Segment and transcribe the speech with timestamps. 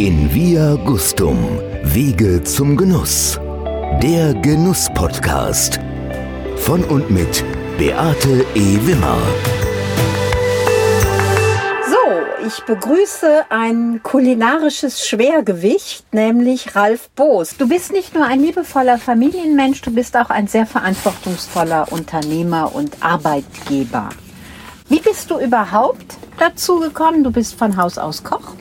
[0.00, 1.36] In Via Gustum,
[1.82, 3.38] Wege zum Genuss.
[4.02, 5.78] Der Genuss-Podcast.
[6.56, 7.44] Von und mit
[7.76, 8.78] Beate E.
[8.86, 9.18] Wimmer.
[11.86, 17.58] So, ich begrüße ein kulinarisches Schwergewicht, nämlich Ralf Boos.
[17.58, 22.96] Du bist nicht nur ein liebevoller Familienmensch, du bist auch ein sehr verantwortungsvoller Unternehmer und
[23.02, 24.08] Arbeitgeber.
[24.88, 27.22] Wie bist du überhaupt dazu gekommen?
[27.22, 28.54] Du bist von Haus aus Koch.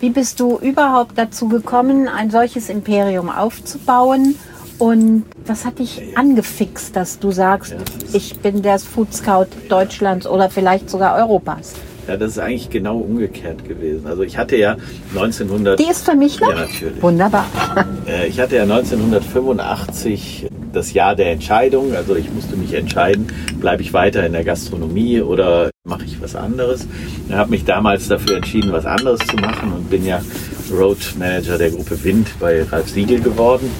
[0.00, 4.36] Wie bist du überhaupt dazu gekommen, ein solches Imperium aufzubauen?
[4.78, 7.74] Und was hat dich angefixt, dass du sagst,
[8.12, 11.74] ich bin der Food Scout Deutschlands oder vielleicht sogar Europas?
[12.08, 14.06] Ja, das ist eigentlich genau umgekehrt gewesen.
[14.06, 14.76] Also ich hatte ja
[15.14, 15.78] 1900...
[15.78, 16.48] Die ist für mich noch?
[16.50, 17.02] Ja, natürlich.
[17.02, 17.46] Wunderbar.
[18.08, 21.94] Äh, Ich hatte ja 1985 das Jahr der Entscheidung.
[21.94, 23.26] Also ich musste mich entscheiden,
[23.60, 26.88] bleibe ich weiter in der Gastronomie oder mache ich was anderes.
[27.28, 30.22] Ich habe mich damals dafür entschieden, was anderes zu machen und bin ja
[30.72, 33.70] Road Manager der Gruppe Wind bei Ralf Siegel geworden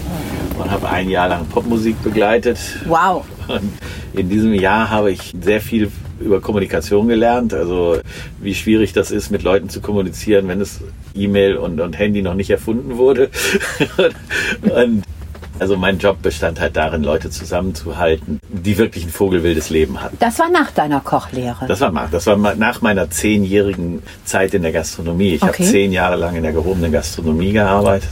[0.59, 2.59] und habe ein Jahr lang Popmusik begleitet.
[2.87, 3.25] Wow.
[3.48, 3.73] Und
[4.12, 7.98] in diesem Jahr habe ich sehr viel über Kommunikation gelernt, also
[8.41, 10.81] wie schwierig das ist, mit Leuten zu kommunizieren, wenn es
[11.15, 13.31] E-Mail und, und Handy noch nicht erfunden wurde.
[14.62, 15.05] und
[15.61, 20.17] also mein Job bestand halt darin, Leute zusammenzuhalten, die wirklich ein vogelwildes Leben hatten.
[20.20, 21.67] Das war nach deiner Kochlehre.
[21.67, 25.34] Das war, mal- das war nach meiner zehnjährigen Zeit in der Gastronomie.
[25.34, 25.53] Ich Okay.
[25.53, 28.11] habe zehn Jahre lang in der gehobenen Gastronomie gearbeitet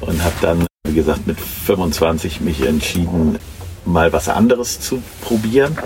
[0.00, 0.65] und habe dann,
[0.96, 3.38] gesagt, mit 25 mich entschieden,
[3.84, 5.76] mal was anderes zu probieren.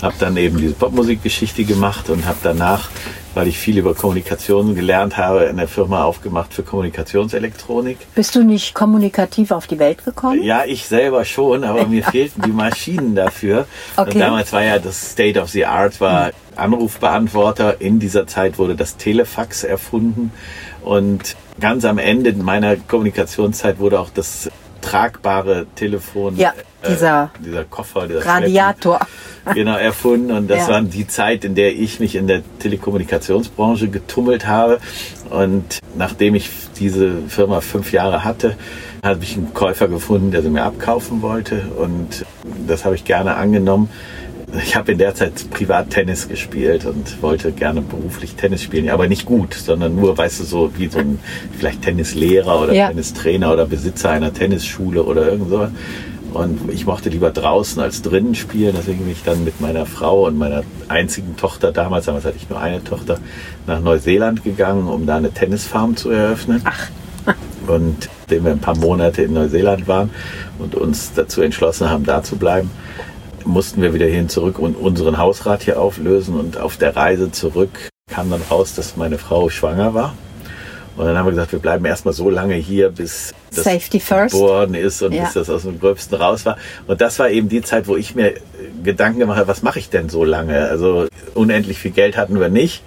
[0.00, 2.88] Habe dann eben diese Popmusikgeschichte gemacht und habe danach,
[3.34, 7.98] weil ich viel über Kommunikation gelernt habe, eine Firma aufgemacht für Kommunikationselektronik.
[8.14, 10.42] Bist du nicht kommunikativ auf die Welt gekommen?
[10.42, 13.66] Ja, ich selber schon, aber mir fehlten die Maschinen dafür.
[13.96, 14.12] Okay.
[14.12, 17.80] Und damals war ja das State of the Art, war Anrufbeantworter.
[17.80, 20.30] In dieser Zeit wurde das Telefax erfunden.
[20.82, 24.48] Und ganz am Ende meiner Kommunikationszeit wurde auch das
[24.80, 26.52] tragbare Telefon, Ja,
[26.88, 28.98] dieser dieser Koffer, dieser Radiator.
[29.42, 30.30] Schleppen, genau erfunden.
[30.30, 30.74] Und das Ja.
[30.74, 34.78] war die Zeit, in der ich mich in der Telekommunikationsbranche getummelt habe.
[35.30, 38.56] Und nachdem ich diese Firma fünf Jahre hatte,
[39.04, 41.62] habe ich einen Käufer gefunden, der sie mir abkaufen wollte.
[41.76, 42.24] Und
[42.66, 43.90] das habe ich gerne angenommen.
[44.62, 49.06] Ich habe in der Zeit privat Tennis gespielt und wollte gerne beruflich Tennis spielen, aber
[49.06, 51.18] nicht gut, sondern nur, weißt du, so wie so ein
[51.58, 52.88] vielleicht Tennislehrer oder Ja.
[52.88, 55.68] Tennistrainer oder Besitzer einer Tennisschule oder irgend so.
[56.32, 58.74] Und ich mochte lieber draußen als drinnen spielen.
[58.76, 62.48] Deswegen bin ich dann mit meiner Frau und meiner einzigen Tochter damals, damals hatte ich
[62.48, 63.18] nur eine Tochter,
[63.66, 66.62] nach Neuseeland gegangen, um da eine Tennisfarm zu eröffnen.
[66.64, 66.88] Ach.
[67.66, 70.10] Und nachdem wir ein paar Monate in Neuseeland waren
[70.58, 72.70] und uns dazu entschlossen haben, da zu bleiben,
[73.48, 76.38] mussten wir wieder hierhin zurück und unseren Hausrat hier auflösen.
[76.38, 77.70] Und auf der Reise zurück
[78.10, 80.14] kam dann raus, dass meine Frau schwanger war.
[80.96, 84.34] Und dann haben wir gesagt, wir bleiben erstmal so lange hier, bis das Safety first.
[84.34, 85.24] geboren ist und Ja.
[85.24, 86.56] bis das aus dem Gröbsten raus war.
[86.88, 88.34] Und das war eben die Zeit, wo ich mir
[88.82, 90.68] Gedanken gemacht habe, was mache ich denn so lange?
[90.68, 92.82] Also unendlich viel Geld hatten wir nicht.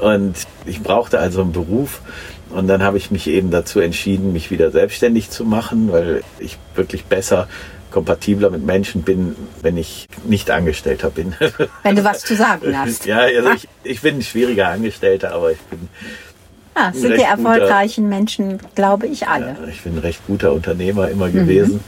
[0.00, 0.34] Und
[0.64, 2.00] ich brauchte also einen Beruf.
[2.48, 6.56] Und dann habe ich mich eben dazu entschieden, mich wieder selbstständig zu machen, weil ich
[6.74, 7.46] wirklich besser
[7.90, 11.34] kompatibler mit Menschen bin, wenn ich nicht Angestellter bin.
[11.82, 13.06] Wenn du was zu sagen hast.
[13.06, 15.88] ja, also ich, ich bin ein schwieriger Angestellter, aber ich bin
[16.76, 19.56] Ja, das sind die recht guter- erfolgreichen Menschen, glaube ich, alle.
[19.60, 21.80] Ja, ich bin ein recht guter Unternehmer immer gewesen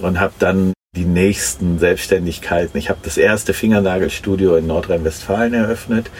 [0.00, 2.76] und habe dann die nächsten Selbstständigkeiten.
[2.76, 6.10] Ich habe das erste Fingernagelstudio in Nordrhein-Westfalen eröffnet.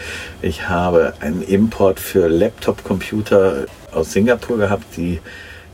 [0.41, 5.19] Ich habe einen Import für Laptop-Computer aus Singapur gehabt, die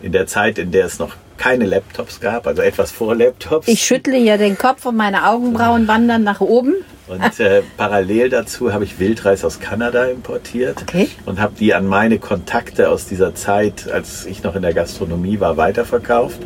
[0.01, 3.67] in der Zeit, in der es noch keine Laptops gab, also etwas vor Laptops.
[3.67, 6.73] Ich schüttle hier den Kopf und meine Augenbrauen wandern nach oben.
[7.07, 11.07] Und äh, parallel dazu habe ich Wildreis aus Kanada importiert Okay.
[11.25, 15.39] und habe die an meine Kontakte aus dieser Zeit, als ich noch in der Gastronomie
[15.39, 16.39] war, weiterverkauft.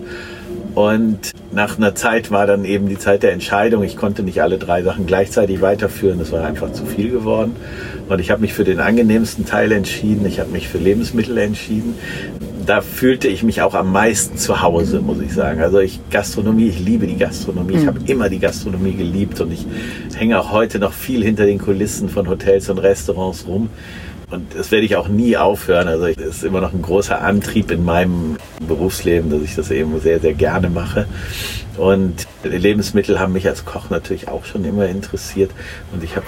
[0.76, 3.84] Und nach einer Zeit war dann eben die Zeit der Entscheidung.
[3.84, 6.20] Ich konnte nicht alle drei Sachen gleichzeitig weiterführen.
[6.20, 7.56] Das war einfach zu viel geworden.
[8.08, 10.26] Und ich habe mich für den angenehmsten Teil entschieden.
[10.26, 11.96] Ich habe mich für Lebensmittel entschieden.
[12.66, 15.62] Da fühlte ich mich auch am meisten zu Hause, muss ich sagen.
[15.62, 17.78] Also ich Gastronomie, ich liebe die Gastronomie.
[17.78, 19.66] Ich habe immer die Gastronomie geliebt und ich
[20.16, 23.70] hänge auch heute noch viel hinter den Kulissen von Hotels und Restaurants rum.
[24.32, 25.88] Und das werde ich auch nie aufhören.
[25.88, 30.00] Also es ist immer noch ein großer Antrieb in meinem Berufsleben, dass ich das eben
[30.00, 31.06] sehr, sehr gerne mache.
[31.78, 35.52] Und Lebensmittel haben mich als Koch natürlich auch schon immer interessiert.
[35.92, 36.26] Und ich habe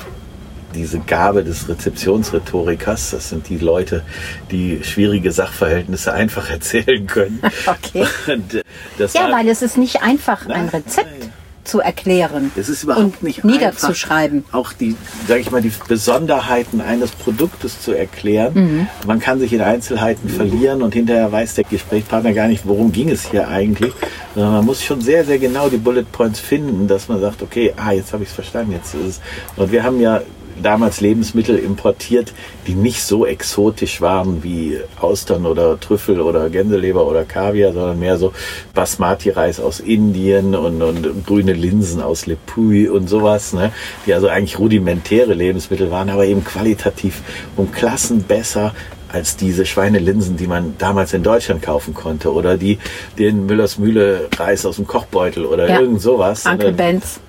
[0.75, 4.03] diese Gabe des Rezeptionsrhetorikers, das sind die Leute,
[4.51, 7.41] die schwierige Sachverhältnisse einfach erzählen können.
[7.65, 8.05] Okay.
[8.27, 11.33] Äh, Ja, weil es ist nicht einfach, ein Nein, Rezept nein.
[11.63, 12.51] Zu erklären.
[12.55, 14.39] Es ist überhaupt und nicht niederzuschreiben.
[14.39, 14.95] Einfach, auch die,
[15.27, 18.53] sage ich mal, die Besonderheiten eines Produktes zu erklären.
[18.53, 18.87] Mhm.
[19.07, 23.09] Man kann sich in Einzelheiten verlieren und hinterher weiß der Gesprächspartner gar nicht, worum ging
[23.09, 23.93] es hier eigentlich.
[24.35, 27.73] Sondern man muss schon sehr, sehr genau die Bullet Points finden, dass man sagt, okay,
[27.77, 29.21] ah, jetzt habe ich es verstanden, jetzt ist es.
[29.55, 30.21] Und wir haben ja
[30.61, 32.33] damals Lebensmittel importiert,
[32.67, 38.17] die nicht so exotisch waren wie Austern oder Trüffel oder Gänseleber oder Kaviar, sondern mehr
[38.17, 38.33] so
[38.73, 43.71] Basmati-Reis aus Indien und, und, grüne Linsen aus Lepui und sowas, ne?
[44.05, 47.21] die also eigentlich rudimentäre Lebensmittel waren, aber eben qualitativ
[47.55, 48.73] um Klassen besser
[49.13, 52.79] als diese Schweinelinsen, die man damals in Deutschland kaufen konnte oder die
[53.19, 55.79] den Müllers Mühle Reis aus dem Kochbeutel oder ja.
[55.79, 56.45] irgend sowas.
[56.45, 57.19] Uncle Benz.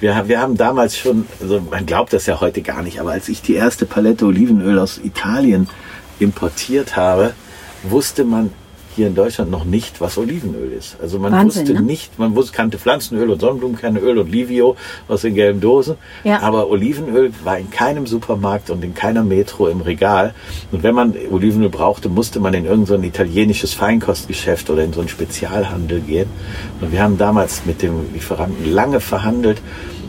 [0.00, 3.28] Wir, wir haben damals schon, also man glaubt das ja heute gar nicht, aber als
[3.28, 5.68] ich die erste Palette Olivenöl aus Italien
[6.18, 7.34] importiert habe,
[7.82, 8.52] wusste man
[8.94, 10.96] hier in Deutschland noch nicht, was Olivenöl ist.
[11.00, 11.82] Also man Wahnsinn, wusste ne?
[11.82, 14.76] nicht, man wusste, kannte Pflanzenöl und Sonnenblumenkernöl und Livio
[15.08, 15.96] aus den gelben Dosen.
[16.24, 16.40] Ja.
[16.40, 20.34] Aber Olivenöl war in keinem Supermarkt und in keiner Metro im Regal.
[20.70, 25.00] Und wenn man Olivenöl brauchte, musste man in irgendein so italienisches Feinkostgeschäft oder in so
[25.00, 26.28] einen Spezialhandel gehen.
[26.80, 29.60] Und wir haben damals mit dem Lieferanten lange verhandelt,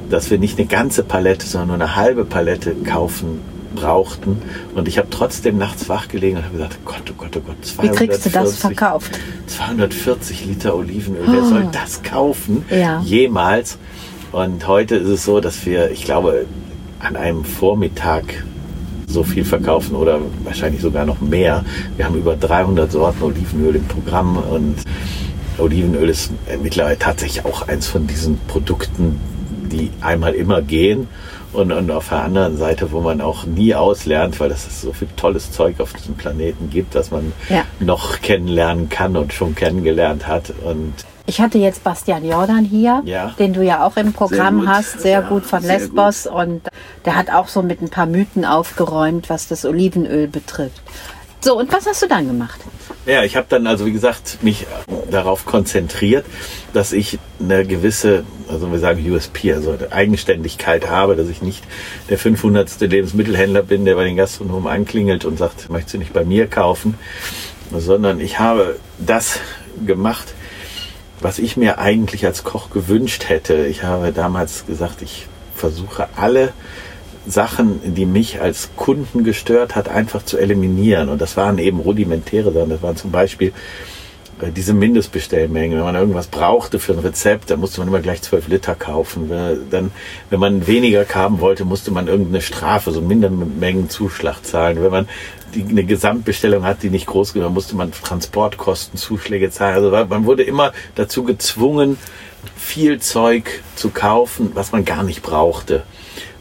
[0.10, 3.40] dass wir nicht eine ganze Palette, sondern nur eine halbe Palette kaufen
[3.76, 4.42] brauchten.
[4.76, 7.66] Und ich habe trotzdem nachts wach gelegen und habe gesagt, Gott, oh Gott, oh Gott,
[7.66, 9.20] 240, Wie kriegst du das verkauft?
[9.48, 11.32] 240 Liter Olivenöl, oh.
[11.32, 12.66] wer soll das kaufen?
[12.70, 13.02] Ja.
[13.02, 13.78] Jemals.
[14.32, 16.46] Und heute ist es so, dass wir, ich glaube,
[17.00, 18.44] an einem Vormittag
[19.08, 21.64] so viel verkaufen oder wahrscheinlich sogar noch mehr.
[21.98, 24.78] Wir haben über 300 Sorten Olivenöl im Programm und
[25.60, 26.32] Olivenöl ist
[26.62, 29.20] mittlerweile tatsächlich auch eins von diesen Produkten,
[29.72, 31.08] die einmal immer gehen
[31.54, 35.08] und, und auf der anderen Seite, wo man auch nie auslernt, weil es so viel
[35.16, 37.64] tolles Zeug auf diesem Planeten gibt, das man ja.
[37.80, 40.54] noch kennenlernen kann und schon kennengelernt hat.
[40.64, 40.94] Und
[41.26, 43.34] ich hatte jetzt Bastian Jordan hier, ja.
[43.40, 46.24] den du ja auch im Programm sehr hast, sehr ja, gut von sehr Lesbos.
[46.24, 46.34] Gut.
[46.34, 46.70] Und
[47.06, 50.82] der hat auch so mit ein paar Mythen aufgeräumt, was das Olivenöl betrifft.
[51.44, 52.62] So, und was hast du dann gemacht?
[53.06, 54.66] Ja, ich habe dann also, wie gesagt, mich
[55.12, 56.26] darauf konzentriert,
[56.72, 61.66] dass ich eine gewisse, also wir sagen USP, also eine Eigenständigkeit habe, dass ich nicht
[62.10, 62.80] der 500.
[62.80, 66.98] Lebensmittelhändler bin, der bei den Gastronomen anklingelt und sagt, möchtest du nicht bei mir kaufen,
[67.78, 69.42] sondern ich habe das
[69.86, 70.34] gemacht,
[71.20, 73.66] was ich mir eigentlich als Koch gewünscht hätte.
[73.66, 76.54] Ich habe damals gesagt, ich versuche alle
[77.26, 81.10] Sachen, die mich als Kunden gestört hat, einfach zu eliminieren.
[81.10, 82.70] Und das waren eben rudimentäre Sachen.
[82.70, 83.54] Das waren zum Beispiel
[84.42, 85.78] äh, diese Mindestbestellmengen.
[85.78, 89.30] Wenn man irgendwas brauchte für ein Rezept, dann musste man immer gleich zwölf Liter kaufen.
[89.70, 89.92] Dann,
[90.30, 94.84] wenn man weniger haben wollte, musste man irgendeine Strafe, so Mindermengenzuschlag zahlen.
[94.84, 95.10] Wenn man
[95.56, 99.76] die, eine Gesamtbestellung hat, die nicht groß genug, musste man Transportkostenzuschläge zahlen.
[99.76, 101.98] Also man wurde immer dazu gezwungen,
[102.58, 105.84] viel Zeug zu kaufen, was man gar nicht brauchte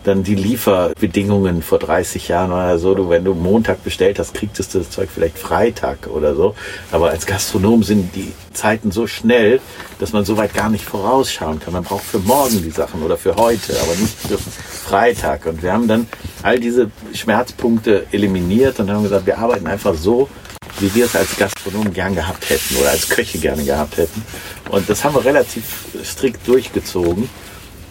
[0.04, 2.94] dann die Lieferbedingungen vor 30 Jahren oder so.
[2.94, 6.54] Du, wenn du Montag bestellt hast, kriegtest du das Zeug vielleicht Freitag oder so.
[6.90, 9.60] Aber als Gastronom sind die Zeiten so schnell,
[9.98, 11.72] dass man so weit gar nicht vorausschauen kann.
[11.72, 15.46] Man braucht für morgen die Sachen oder für heute, aber nicht für Freitag.
[15.46, 16.08] Und wir haben dann
[16.42, 20.28] all diese Schmerzpunkte eliminiert und haben gesagt, wir arbeiten einfach so,
[20.80, 24.22] wie wir es als Gastronom gern gehabt hätten oder als Köche gerne gehabt hätten.
[24.70, 25.64] Und das haben wir relativ
[26.02, 27.28] strikt durchgezogen.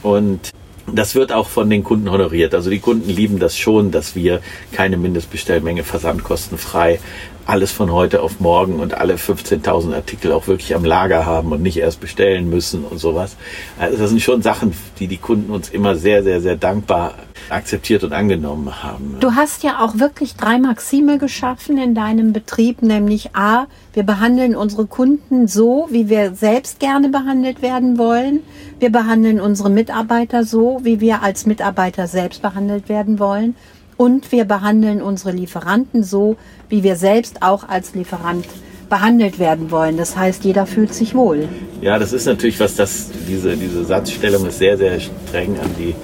[0.03, 0.51] Und
[0.93, 2.53] das wird auch von den Kunden honoriert.
[2.53, 4.41] Also die Kunden lieben das schon, dass wir
[4.71, 6.99] keine Mindestbestellmenge versandkostenfrei
[7.45, 11.61] alles von heute auf morgen und alle 15.000 Artikel auch wirklich am Lager haben und
[11.61, 13.35] nicht erst bestellen müssen und sowas.
[13.79, 17.15] Also das sind schon Sachen, die die Kunden uns immer sehr, sehr, sehr dankbar
[17.49, 19.17] akzeptiert und angenommen haben.
[19.19, 24.55] Du hast ja auch wirklich drei Maxime geschaffen in deinem Betrieb, nämlich A, wir behandeln
[24.55, 28.39] unsere Kunden so, wie wir selbst gerne behandelt werden wollen.
[28.79, 33.55] Wir behandeln unsere Mitarbeiter so, wie wir als Mitarbeiter selbst behandelt werden wollen.
[33.97, 36.37] Und wir behandeln unsere Lieferanten so,
[36.69, 38.45] wie wir selbst auch als Lieferant
[38.91, 39.97] behandelt werden wollen.
[39.97, 41.47] Das heißt, jeder fühlt sich wohl.
[41.81, 45.95] Ja, das ist natürlich was, das, diese, diese Satzstellung ist sehr, sehr streng an die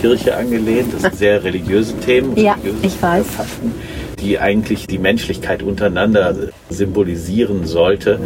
[0.00, 0.94] Kirche angelehnt.
[0.94, 2.34] Das sind sehr religiöse Themen.
[2.36, 3.26] Ja, religiöse ich weiß.
[3.26, 3.74] Fakten,
[4.20, 6.34] die eigentlich die Menschlichkeit untereinander
[6.70, 8.20] symbolisieren sollte.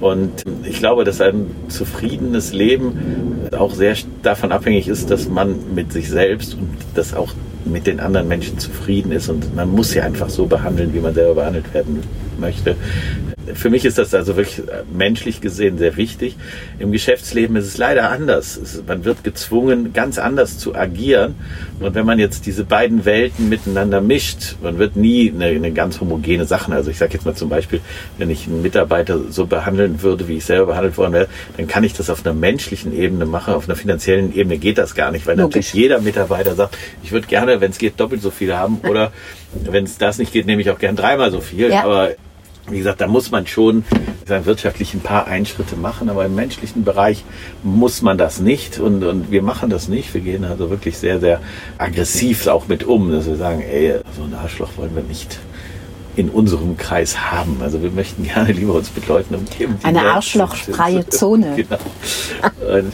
[0.00, 5.92] Und ich glaube, dass ein zufriedenes Leben auch sehr davon abhängig ist, dass man mit
[5.92, 7.32] sich selbst und das auch
[7.64, 9.28] mit den anderen Menschen zufrieden ist.
[9.28, 12.00] Und man muss sie einfach so behandeln, wie man selber behandelt werden
[12.38, 12.76] möchte.
[13.54, 16.36] Für mich ist das also wirklich menschlich gesehen sehr wichtig.
[16.78, 18.82] Im Geschäftsleben ist es leider anders.
[18.86, 21.34] Man wird gezwungen, ganz anders zu agieren.
[21.80, 26.00] Und wenn man jetzt diese beiden Welten miteinander mischt, man wird nie eine, eine ganz
[26.00, 26.72] homogene Sache.
[26.72, 27.80] Also ich sage jetzt mal zum Beispiel,
[28.16, 31.82] wenn ich einen Mitarbeiter so behandeln würde, wie ich selber behandelt worden wäre, dann kann
[31.82, 33.54] ich das auf einer menschlichen Ebene machen.
[33.54, 35.56] Auf einer finanziellen Ebene geht das gar nicht, weil Logisch.
[35.56, 38.80] natürlich jeder Mitarbeiter sagt, ich würde gerne, wenn es geht, doppelt so viel haben.
[38.88, 39.12] Oder
[39.52, 41.70] wenn es das nicht geht, nehme ich auch gern dreimal so viel.
[41.70, 41.84] Ja.
[41.84, 42.10] Aber
[42.68, 43.84] wie gesagt, da muss man schon
[44.24, 47.24] sagen, wirtschaftlich ein paar Einschritte machen, aber im menschlichen Bereich
[47.64, 50.14] muss man das nicht und, und wir machen das nicht.
[50.14, 51.40] Wir gehen also wirklich sehr, sehr
[51.78, 55.38] aggressiv auch mit um, dass wir sagen, ey, so ein Arschloch wollen wir nicht
[56.14, 57.58] in unserem Kreis haben.
[57.62, 59.78] Also wir möchten gerne lieber uns mit Leuten umgeben.
[59.82, 61.06] Eine arschlochfreie.
[61.08, 61.54] Zone.
[61.56, 61.78] Genau.
[62.76, 62.92] Und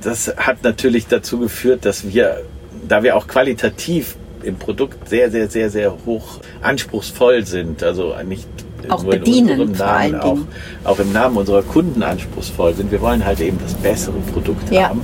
[0.00, 2.42] das hat natürlich dazu geführt, dass wir,
[2.88, 8.48] da wir auch qualitativ im Produkt sehr, sehr, sehr, sehr hoch anspruchsvoll sind, also nicht
[8.88, 10.38] Auch nur in bedienen, vor Namen, auch,
[10.84, 12.90] auch im Namen unserer Kunden anspruchsvoll sind.
[12.90, 14.90] Wir wollen halt eben das bessere Produkt Ja.
[14.90, 15.02] haben.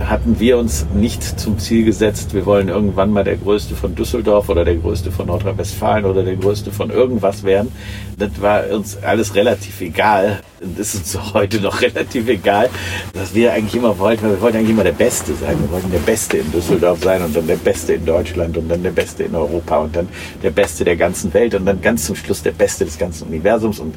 [0.00, 4.48] Hatten wir uns nicht zum Ziel gesetzt, wir wollen irgendwann mal der Größte von Düsseldorf
[4.48, 7.70] oder der Größte von Nordrhein-Westfalen oder der Größte von irgendwas werden.
[8.18, 10.40] Das war uns alles relativ egal.
[10.60, 12.70] Und ist uns heute noch relativ egal,
[13.12, 15.60] dass wir eigentlich immer wollten, wir wollten eigentlich immer der Beste sein.
[15.60, 18.82] Wir wollten der Beste in Düsseldorf sein und dann der Beste in Deutschland und dann
[18.82, 20.08] der Beste in Europa und dann
[20.42, 23.78] der Beste der ganzen Welt und dann ganz zum Schluss der Beste des ganzen Universums
[23.78, 23.94] und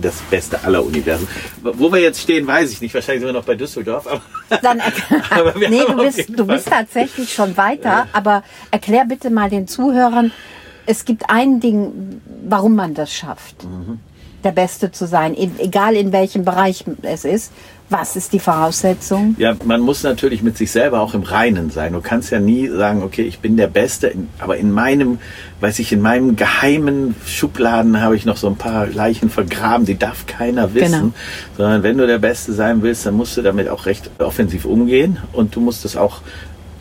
[0.00, 1.26] das Beste aller Universen.
[1.62, 2.94] Wo wir jetzt stehen, weiß ich nicht.
[2.94, 4.06] Wahrscheinlich sind wir noch bei Düsseldorf.
[4.06, 4.20] Aber
[4.62, 4.80] Dann
[5.30, 9.68] Aber nee, du bist, du Fall- bist tatsächlich schon weiter, aber erklär bitte mal den
[9.68, 10.32] Zuhörern,
[10.86, 14.00] es gibt ein Ding, warum man das schafft, Mhm.
[14.44, 17.52] Der Beste zu sein, egal in welchem Bereich es ist.
[17.92, 19.34] Was ist die Voraussetzung?
[19.36, 21.92] Ja, man muss natürlich mit sich selber auch im Reinen sein.
[21.92, 25.18] Du kannst ja nie sagen, okay, ich bin der Beste, aber in meinem,
[25.58, 29.98] weiß ich, in meinem geheimen Schubladen habe ich noch so ein paar Leichen vergraben, die
[29.98, 30.92] darf keiner wissen.
[30.92, 31.12] Genau.
[31.56, 35.18] Sondern wenn du der Beste sein willst, dann musst du damit auch recht offensiv umgehen
[35.32, 36.20] und du musst es auch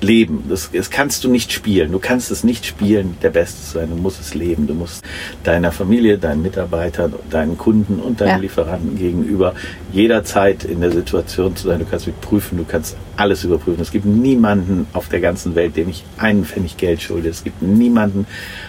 [0.02, 0.46] leben.
[0.50, 1.92] Das, das kannst du nicht spielen.
[1.92, 3.90] Du kannst es nicht spielen, der Beste zu sein.
[3.90, 4.68] Du musst es leben.
[4.68, 5.04] Du musst
[5.44, 8.38] deiner Familie, deinen Mitarbeitern, deinen Kunden und deinen Ja.
[8.38, 9.56] Lieferanten gegenüber
[9.92, 11.80] jederzeit in der Situation zu sein.
[11.80, 13.82] Du kannst mich prüfen, du kannst alles überprüfen.
[13.82, 17.30] Es gibt niemanden auf der ganzen Welt, dem ich einen Pfennig Geld schulde.
[17.30, 18.26] Es gibt niemanden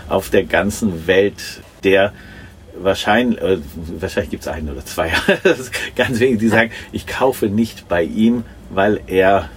[0.08, 2.12] auf der ganzen Welt, der
[2.82, 3.58] wahrscheinlich, äh,
[4.00, 5.10] wahrscheinlich gibt es einen oder zwei,
[5.96, 9.48] ganz wenig, die sagen, ich kaufe nicht bei ihm, weil er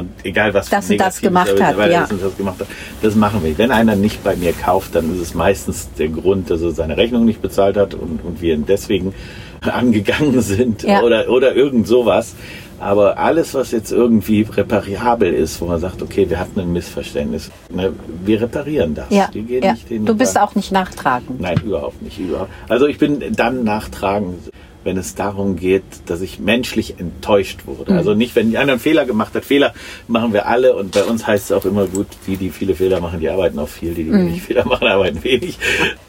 [0.00, 2.00] und egal was Das und das gemacht hat, ja.
[2.00, 2.66] das und das gemacht hat,
[3.02, 3.56] das machen wir.
[3.56, 6.96] Wenn einer nicht bei mir kauft, dann ist es meistens der Grund, dass er seine
[6.96, 9.14] Rechnung nicht bezahlt hat und, und wir ihn deswegen
[9.60, 11.02] angegangen sind Ja.
[11.02, 12.34] oder, oder irgend sowas.
[12.80, 17.50] Aber alles, was jetzt irgendwie reparabel ist, wo man sagt, okay, wir hatten ein Missverständnis,
[17.70, 17.92] ne,
[18.24, 19.10] wir reparieren das.
[19.10, 19.72] Ja, wir gehen ja.
[19.72, 21.40] nicht den du bist auch nicht nachtragend.
[21.40, 22.18] Nein, überhaupt nicht.
[22.18, 22.50] Überhaupt.
[22.70, 24.50] Also ich bin dann nachtragend,
[24.84, 27.94] wenn es darum geht, dass ich menschlich enttäuscht wurde.
[27.94, 29.44] Also nicht, wenn einer einen Fehler gemacht hat.
[29.44, 29.74] Fehler
[30.08, 33.00] machen wir alle und bei uns heißt es auch immer gut, die, die viele Fehler
[33.00, 35.58] machen, die arbeiten auch viel, die, die wenig Fehler machen, arbeiten wenig.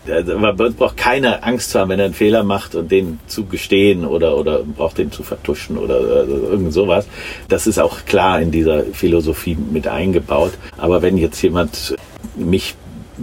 [0.07, 3.19] Also, bei uns braucht keiner Angst zu haben, wenn er einen Fehler macht und den
[3.27, 7.07] zu gestehen oder, oder braucht den zu vertuschen oder also irgend sowas.
[7.49, 10.53] Das ist auch klar in dieser Philosophie mit eingebaut.
[10.77, 11.95] Aber wenn jetzt jemand
[12.35, 12.75] mich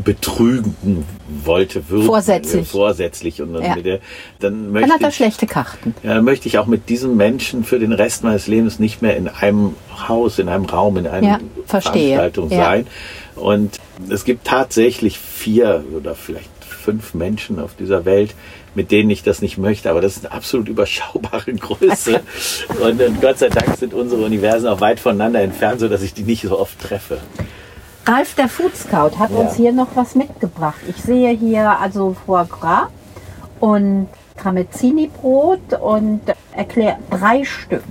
[0.05, 1.05] betrügen
[1.45, 2.63] wollte, würde, Vorsätzlich.
[2.63, 3.75] äh, vorsätzlich und dann, Ja.
[3.77, 3.99] mit der,
[4.41, 5.95] dann Dann möchte hat er ich, schlechte Karten.
[6.03, 9.17] ja, dann möchte ich auch mit diesem Menschen für den Rest meines Lebens nicht mehr
[9.17, 9.75] in einem
[10.09, 11.39] Haus, in einem Raum, in einer Ja.
[11.67, 12.57] Veranstaltung Ja.
[12.65, 12.87] sein.
[13.37, 13.79] Und
[14.09, 18.35] es gibt tatsächlich vier oder vielleicht fünf Menschen auf dieser Welt,
[18.75, 22.21] mit denen ich das nicht möchte, aber das ist eine absolut überschaubare Größe.
[22.83, 26.23] und, und Gott sei Dank sind unsere Universen auch weit voneinander entfernt, sodass ich die
[26.23, 27.19] nicht so oft treffe.
[28.09, 29.37] Ralf, der Food Scout, hat Ja.
[29.37, 30.79] uns hier noch was mitgebracht.
[30.89, 32.89] Ich sehe hier also Foie Gras
[33.61, 34.09] und
[34.41, 36.21] Tramezzini-Brot und
[36.57, 37.83] erklär drei Stück.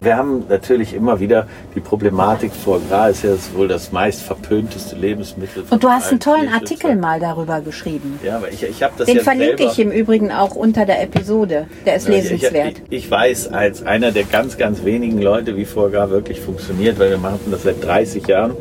[0.00, 4.94] Wir haben natürlich immer wieder die Problematik, Foie Gras ist ja wohl das meist verpönteste
[4.94, 5.64] Lebensmittel.
[5.70, 6.52] Und du hast einen tollen.
[6.52, 8.18] Artikel mal darüber geschrieben.
[8.22, 10.84] Ja, aber ich, ich habe das Den ja verlinke selber, ich im Übrigen auch unter
[10.84, 11.66] der Episode.
[11.86, 12.82] Der ist Ja, ich- lesenswert.
[12.90, 16.98] Ich, ich weiß als einer der ganz, ganz wenigen Leute, wie Foie Gras wirklich funktioniert,
[16.98, 18.52] weil wir machen das seit 30 Jahren.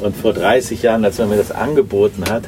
[0.00, 2.44] Und vor 30 Jahren, als man mir das angeboten hat,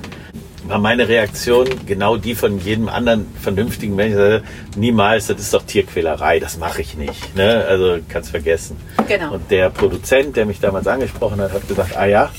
[0.66, 4.12] war meine Reaktion genau die von jedem anderen vernünftigen Menschen.
[4.18, 4.42] Ich sagte,
[4.76, 7.36] Niemals, das ist doch Tierquälerei, das mache ich nicht.
[7.36, 7.64] Ne?
[7.68, 8.76] Also kannst vergessen.
[9.08, 9.34] Genau.
[9.34, 12.30] Und der Produzent, der mich damals angesprochen hat, hat gesagt, ah ja,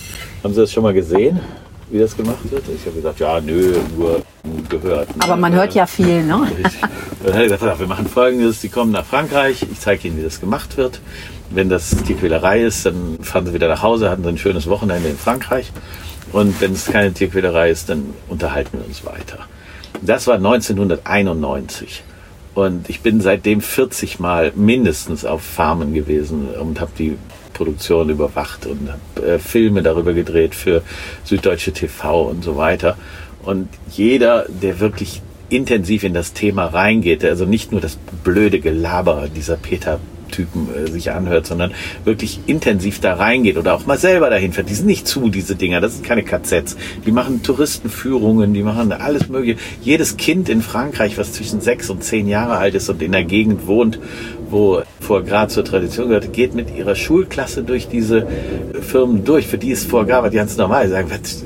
[0.43, 1.39] haben Sie das schon mal gesehen,
[1.91, 2.63] wie das gemacht wird?
[2.74, 4.22] Ich habe gesagt, ja, nö, nur
[4.70, 5.10] gehört.
[5.15, 5.24] ne?
[5.24, 6.48] Aber man hört ja viel, ne?
[7.24, 10.08] Dann hat er gesagt, "Pass auf, wir machen folgendes, die kommen nach Frankreich, ich zeige
[10.08, 11.00] ihnen, wie das gemacht wird.
[11.50, 15.09] Wenn das Tierquälerei ist, dann fahren sie wieder nach Hause, hatten sie ein schönes Wochenende
[15.09, 15.71] in Frankreich.
[16.31, 19.39] Und wenn es keine Tierquälerei ist, dann unterhalten wir uns weiter.
[20.01, 22.03] Das war 1991.
[22.55, 27.17] Und ich bin seitdem 40 Mal mindestens auf Farmen gewesen und habe die
[27.53, 30.81] Produktion überwacht und habe äh, Filme darüber gedreht für
[31.23, 32.97] Süddeutsche TV und so weiter.
[33.43, 39.27] Und jeder, der wirklich intensiv in das Thema reingeht, also nicht nur das blöde Gelaber
[39.33, 40.00] dieser Peter
[40.33, 41.71] Typen äh, sich anhört, sondern
[42.03, 44.69] wirklich intensiv da reingeht oder auch mal selber dahin fährt.
[44.69, 45.79] Die sind nicht zu, diese Dinger.
[45.79, 46.75] Das sind keine KZs.
[47.05, 49.59] Die machen Touristenführungen, die machen alles mögliche.
[49.81, 53.23] Jedes Kind in Frankreich, was zwischen sechs und zehn Jahre alt ist und in der
[53.23, 53.99] Gegend wohnt,
[54.49, 58.27] wo vor Grad zur Tradition gehört, geht mit ihrer Schulklasse durch diese
[58.81, 59.47] Firmen durch.
[59.47, 60.89] Für die ist vor Grad ganz normal.
[60.89, 61.43] Sagen, was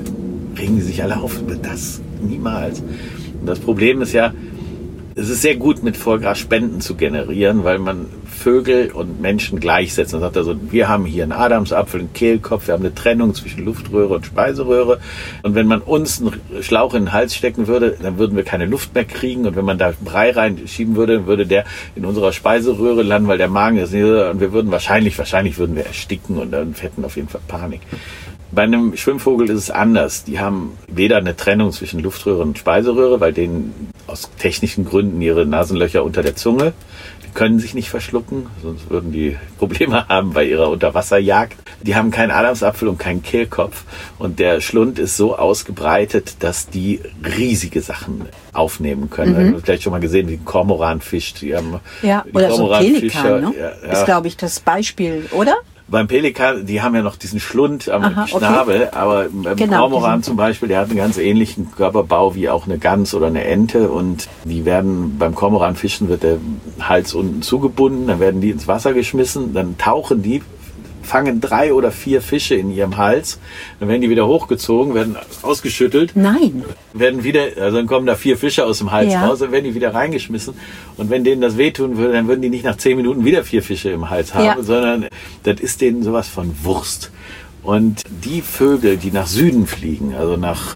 [0.58, 1.40] regen die sich alle auf?
[1.62, 2.80] Das niemals.
[2.80, 4.32] Und das Problem ist ja,
[5.14, 8.06] es ist sehr gut, mit Vollgras Spenden zu generieren, weil man
[8.48, 10.12] Vögel und Menschen gleichsetzt.
[10.12, 13.62] Man sagt also, wir haben hier einen Adamsapfel, einen Kehlkopf, wir haben eine Trennung zwischen
[13.62, 15.00] Luftröhre und Speiseröhre.
[15.42, 18.64] Und wenn man uns einen Schlauch in den Hals stecken würde, dann würden wir keine
[18.64, 19.46] Luft mehr kriegen.
[19.46, 23.48] Und wenn man da Brei reinschieben würde, würde der in unserer Speiseröhre landen, weil der
[23.48, 23.92] Magen ist.
[23.92, 27.82] Und wir würden wahrscheinlich, wahrscheinlich würden wir ersticken und dann hätten auf jeden Fall Panik.
[28.50, 30.24] Bei einem Schwimmvogel ist es anders.
[30.24, 35.44] Die haben weder eine Trennung zwischen Luftröhre und Speiseröhre, weil denen aus technischen Gründen ihre
[35.44, 36.72] Nasenlöcher unter der Zunge,
[37.24, 41.56] die können sich nicht verschlucken, sonst würden die Probleme haben bei ihrer Unterwasserjagd.
[41.82, 43.84] Die haben keinen Adamsapfel und keinen Kehlkopf
[44.18, 49.32] und der Schlund ist so ausgebreitet, dass die riesige Sachen aufnehmen können.
[49.32, 49.54] Mhm.
[49.54, 51.42] Also, vielleicht schon mal gesehen, wie ein Kormoran fischt.
[51.42, 53.54] Die haben ja, die oder so ein Pelikan, ne?
[53.56, 53.92] Ja, ja.
[53.92, 55.54] ist glaube ich das Beispiel, oder?
[55.88, 58.88] Beim Pelikan, die haben ja noch diesen Schlund am Aha, Schnabel, okay.
[58.92, 62.78] aber beim genau, Kormoran zum Beispiel, der hat einen ganz ähnlichen Körperbau wie auch eine
[62.78, 66.38] Gans oder eine Ente und die werden beim Kormoranfischen wird der
[66.80, 70.42] Hals unten zugebunden, dann werden die ins Wasser geschmissen, dann tauchen die
[71.08, 73.40] fangen drei oder vier Fische in ihrem Hals.
[73.80, 76.12] Dann werden die wieder hochgezogen, werden ausgeschüttelt.
[76.14, 76.64] Nein.
[76.92, 79.26] Werden wieder, also dann kommen da vier Fische aus dem Hals ja.
[79.26, 80.54] raus, dann werden die wieder reingeschmissen.
[80.96, 83.62] Und wenn denen das wehtun würde, dann würden die nicht nach zehn Minuten wieder vier
[83.62, 84.62] Fische im Hals haben, ja.
[84.62, 85.06] sondern
[85.42, 87.10] das ist denen sowas von Wurst.
[87.62, 90.74] Und die Vögel, die nach Süden fliegen, also nach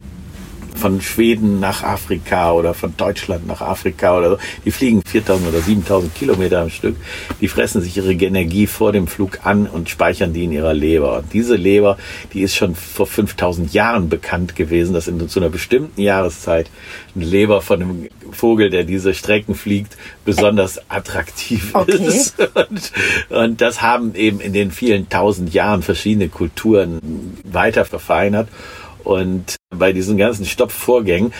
[0.82, 4.38] von Schweden nach Afrika oder von Deutschland nach Afrika oder so.
[4.64, 6.96] Die fliegen 4000 oder 7000 Kilometer am Stück.
[7.40, 11.18] Die fressen sich ihre Energie vor dem Flug an und speichern die in ihrer Leber.
[11.18, 11.98] Und diese Leber,
[12.32, 16.68] die ist schon vor 5000 Jahren bekannt gewesen, dass in zu einer bestimmten Jahreszeit
[17.14, 21.92] eine Leber von einem Vogel, der diese Strecken fliegt, besonders attraktiv okay.
[21.92, 22.34] ist.
[22.54, 22.92] Und,
[23.28, 28.48] und das haben eben in den vielen tausend Jahren verschiedene Kulturen weiter verfeinert.
[29.04, 31.32] Und bei diesen ganzen Stoppvorgängen,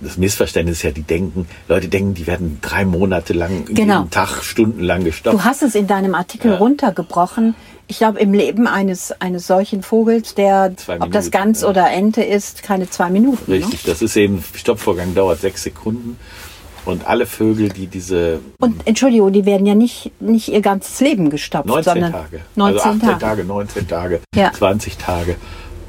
[0.00, 3.98] das Missverständnis ist ja, die denken, Leute denken, die werden drei Monate lang, genau.
[3.98, 5.34] jeden Tag, stundenlang gestoppt.
[5.34, 6.58] Du hast es in deinem Artikel ja.
[6.58, 7.54] runtergebrochen.
[7.88, 11.68] Ich glaube, im Leben eines, eines solchen Vogels, der, ob das Gans ja.
[11.68, 13.50] oder Ente ist, keine zwei Minuten.
[13.50, 13.58] Ne?
[13.58, 13.90] Richtig, ne?
[13.92, 16.18] das ist eben, Stoppvorgang dauert sechs Sekunden.
[16.84, 18.38] Und alle Vögel, die diese.
[18.60, 22.40] Und Entschuldigung, die werden ja nicht, nicht ihr ganzes Leben gestopft, 19 sondern Tage.
[22.54, 23.18] 19 also 18 Tage.
[23.18, 24.52] Tage, 19 Tage, ja.
[24.52, 25.36] 20 Tage.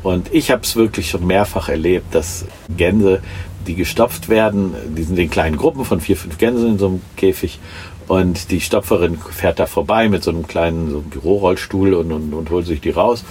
[0.03, 3.21] Und ich habe es wirklich schon mehrfach erlebt, dass Gänse,
[3.65, 7.01] die gestopft werden, die sind in kleinen Gruppen von vier, fünf Gänsen in so einem
[7.17, 7.59] Käfig.
[8.07, 12.33] Und die Stopferin fährt da vorbei mit so einem kleinen so einem Bürorollstuhl und, und,
[12.33, 13.25] und holt sich die raus.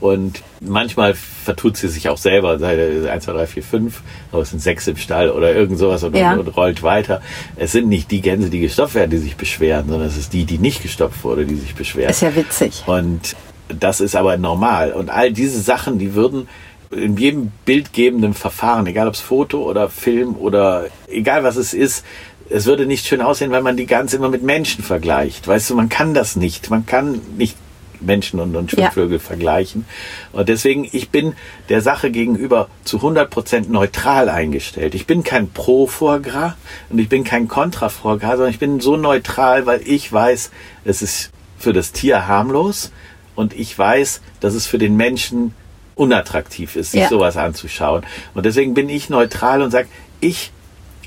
[0.00, 4.50] Und manchmal vertut sie sich auch selber, sei 1, 2, 3, 4, 5, aber es
[4.50, 6.34] sind sechs im Stall oder irgend sowas und, ja.
[6.34, 7.20] und, rollt weiter.
[7.56, 10.44] Es sind nicht die Gänse, die gestopft werden, die sich beschweren, sondern es ist die,
[10.44, 12.10] die nicht gestopft wurde, die sich beschweren.
[12.10, 12.84] Ist ja witzig.
[12.86, 13.34] Und
[13.68, 14.92] das ist aber normal.
[14.92, 16.48] Und all diese Sachen, die würden
[16.90, 22.04] in jedem bildgebenden Verfahren, egal ob es Foto oder Film oder egal was es ist,
[22.50, 25.46] es würde nicht schön aussehen, weil man die ganz immer mit Menschen vergleicht.
[25.46, 26.70] Weißt du, man kann das nicht.
[26.70, 27.56] Man kann nicht
[28.00, 29.22] Menschen und, und Schwimmbvögel ja.
[29.22, 29.84] vergleichen.
[30.32, 31.34] Und deswegen, ich bin
[31.68, 34.94] der Sache gegenüber zu 100% neutral eingestellt.
[34.94, 36.54] Ich bin kein Pro-Foie
[36.90, 40.50] und ich bin kein Contra-Foie sondern ich bin so neutral, weil ich weiß,
[40.84, 42.92] es ist für das Tier harmlos
[43.38, 45.54] und ich weiß, dass es für den Menschen
[45.94, 47.08] unattraktiv ist, sich ja.
[47.08, 48.02] sowas anzuschauen.
[48.34, 49.86] Und deswegen bin ich neutral und sage,
[50.18, 50.50] ich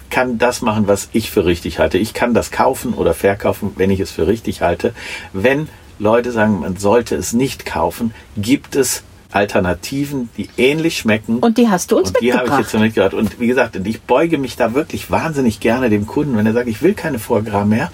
[0.09, 1.97] kann das machen, was ich für richtig halte.
[1.97, 4.93] Ich kann das kaufen oder verkaufen, wenn ich es für richtig halte.
[5.33, 5.67] Wenn
[5.99, 11.39] Leute sagen, man sollte es nicht kaufen, gibt es Alternativen, die ähnlich schmecken.
[11.39, 13.13] Und die hast du uns und die habe ich jetzt mitgebracht.
[13.13, 16.69] Und wie gesagt, ich beuge mich da wirklich wahnsinnig gerne dem Kunden, wenn er sagt,
[16.69, 17.91] ich will keine Vorgramm mehr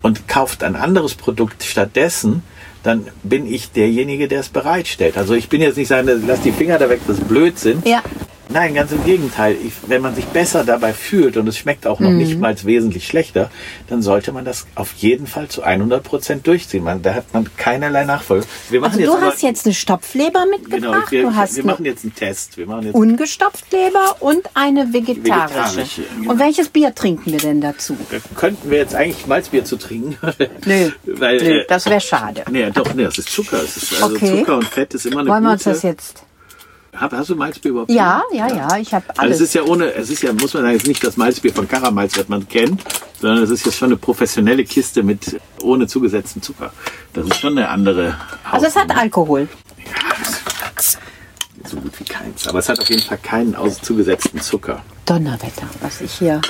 [0.00, 2.42] und kauft ein anderes Produkt stattdessen,
[2.84, 5.16] dann bin ich derjenige, der es bereitstellt.
[5.16, 7.82] Also ich bin jetzt nicht sagen, lass die Finger da weg, das ist Blödsinn.
[7.84, 8.02] Ja.
[8.54, 9.56] Nein, ganz im Gegenteil.
[9.62, 12.18] Ich, wenn man sich besser dabei fühlt und es schmeckt auch noch Mhm.
[12.18, 13.50] nicht mal wesentlich schlechter,
[13.88, 16.84] dann sollte man das auf jeden Fall zu 100 Prozent durchziehen.
[16.84, 18.46] Man, da hat man keinerlei Nachfolge.
[18.70, 21.64] Wir machen Also du aber- hast jetzt eine Stopfleber mitgebracht, Genau, wir, du hast wir
[21.64, 22.56] machen jetzt einen Test.
[22.56, 25.54] Wir machen jetzt ungestopft Leber und eine vegetarische.
[25.54, 26.30] Vegetarische, genau.
[26.32, 27.96] Und welches Bier trinken wir denn dazu?
[28.36, 30.16] könnten wir jetzt eigentlich Malzbier zu trinken?
[30.64, 32.44] Nö, Weil, Nö äh, das wäre schade.
[32.52, 33.60] nee, doch, nee, das ist Zucker.
[33.64, 34.38] Es ist, also Okay.
[34.38, 35.70] Zucker und Fett ist immer eine Wollen wir gute.
[35.70, 36.22] uns das jetzt?
[36.96, 37.90] Hast du Malzbier überhaupt?
[37.90, 39.36] Ja, ja, ja, ich habe Also alles.
[39.36, 41.66] es ist ja ohne, es ist ja, muss man sagen, jetzt nicht das Malzbier von
[41.68, 42.82] Karamalz, das man kennt,
[43.20, 46.72] sondern es ist jetzt schon eine professionelle Kiste mit ohne zugesetzten Zucker.
[47.12, 48.16] Das ist schon eine andere.
[48.50, 48.96] also es hat.
[48.96, 49.48] Alkohol.
[51.66, 52.46] so gut wie keins.
[52.46, 54.82] Aber es hat auf jeden Fall keinen aus zugesetzten Zucker.
[55.06, 56.40] Donnerwetter, was ich hier.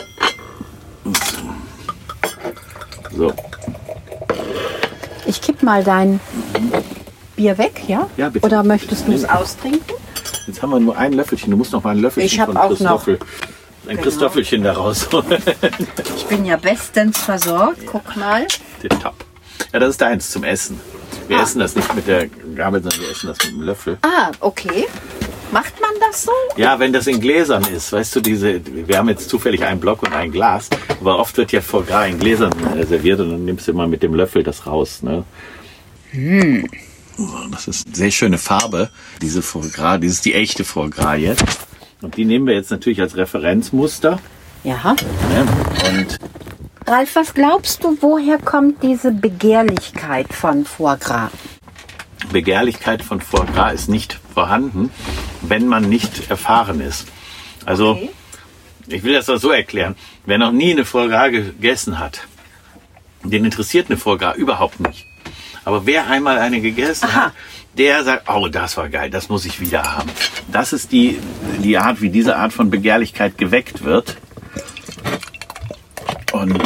[3.17, 3.33] So,
[5.27, 6.21] Ich kipp mal dein
[7.37, 8.09] Bier weg, ja?
[8.17, 8.45] Ja, bitte.
[8.47, 9.95] Oder möchtest du es austrinken?
[10.47, 11.51] Jetzt haben wir nur ein Löffelchen.
[11.51, 13.19] Du musst noch mal ein Löffelchen Ich von auch Christoffel.
[13.87, 15.43] Ein Christoffelchen da rausholen.
[16.17, 17.85] Ich bin ja bestens versorgt.
[17.87, 18.47] Guck mal.
[19.03, 19.15] Top.
[19.73, 20.81] Ja, das ist deins zum Essen.
[21.29, 21.43] Wir Ah.
[21.43, 23.99] essen das nicht mit der Gabel, sondern wir essen das mit dem Löffel.
[24.03, 24.87] Ah, okay.
[25.53, 26.33] Macht man das so?
[26.57, 30.03] Ja, wenn das in Gläsern ist, weißt du, diese, wir haben jetzt zufällig einen Block
[30.03, 30.69] und ein Glas,
[31.01, 33.87] aber oft wird ja vor Gras in Gläsern äh, serviert und dann nimmst du immer
[33.87, 35.03] mit dem Löffel das raus.
[35.03, 35.25] Ne?
[36.13, 36.21] So,
[37.50, 38.90] Das ist eine sehr schöne Farbe,
[39.22, 41.44] diese Foie Gras, dieses die echte Foie Gras jetzt.
[42.03, 44.18] Und die nehmen wir jetzt natürlich als Referenzmuster.
[44.64, 44.94] Ja.
[45.31, 45.46] Ne?
[45.88, 46.18] Und
[46.87, 51.31] Ralf, was glaubst du, woher kommt diese Begehrlichkeit von Foie Gras?
[52.33, 54.90] Begehrlichkeit von Foie Gras ist nicht vorhanden,
[55.42, 57.07] wenn man nicht erfahren ist.
[57.64, 58.11] Also, Okay.
[58.88, 59.94] ich will das doch so erklären.
[60.27, 62.27] Wer noch nie eine Foie Gras gegessen hat,
[63.22, 65.07] den interessiert eine Foie Gras überhaupt nicht.
[65.64, 67.27] Aber wer einmal eine gegessen Aha.
[67.27, 67.33] hat,
[67.79, 70.11] der sagt, oh, das war geil, das muss ich wieder haben.
[70.53, 71.18] Das ist die,
[71.62, 74.16] die Art, wie diese Art von Begehrlichkeit geweckt wird.
[76.33, 76.62] Und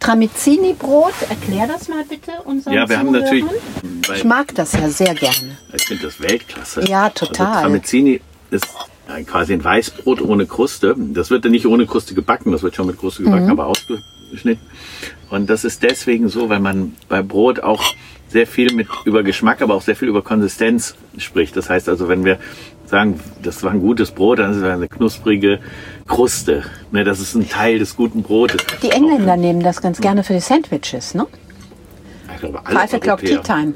[0.00, 3.44] Tramezzini-Brot, erklär das mal bitte unseren ja, wir haben natürlich,
[4.14, 5.58] Ich mag das ja sehr gerne.
[5.74, 6.84] ich finde das Weltklasse.
[6.88, 7.46] Ja, total.
[7.48, 8.66] Also Tramezzini ist
[9.26, 10.94] quasi ein Weißbrot ohne Kruste.
[10.96, 13.50] Das wird dann nicht ohne Kruste gebacken, das wird schon mit Kruste gebacken, Mhm.
[13.52, 14.64] aber ausgeschnitten.
[15.30, 17.82] Und das ist deswegen so, weil man bei Brot auch
[18.28, 21.56] sehr viel mit über Geschmack, aber auch sehr viel über Konsistenz spricht.
[21.56, 22.38] Das heißt also, wenn wir
[22.86, 25.60] sagen, das war ein gutes Brot, dann ist es eine knusprige
[26.06, 26.64] Kruste.
[26.90, 28.62] Ne, das ist ein Teil des guten Brotes.
[28.82, 31.26] Die Engländer nehmen das ganz gerne für die Sandwiches, ne?
[32.34, 33.74] Ich glaube, alle Five o'clock Tea Europäer, Time.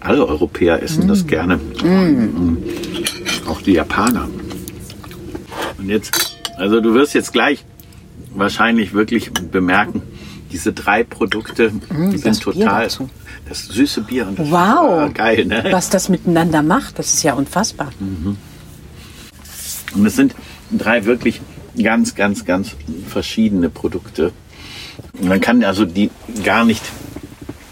[0.00, 1.56] alle Europäer essen das gerne.
[1.56, 2.58] Mm.
[3.48, 4.28] Auch die Japaner.
[5.78, 7.64] Und jetzt, also du wirst jetzt gleich
[8.34, 10.02] wahrscheinlich wirklich bemerken,
[10.56, 12.88] diese drei Produkte, die sind Mm, das Bier total,
[13.46, 15.08] das süße Bier und das Wow.
[15.08, 15.66] ist geil, ne?
[15.70, 17.90] Was das miteinander macht, das ist ja unfassbar.
[19.94, 20.34] Und es sind
[20.70, 21.42] drei wirklich
[21.82, 22.74] ganz, ganz, ganz
[23.06, 24.32] verschiedene Produkte.
[25.20, 26.10] Und man kann also die
[26.42, 26.82] gar nicht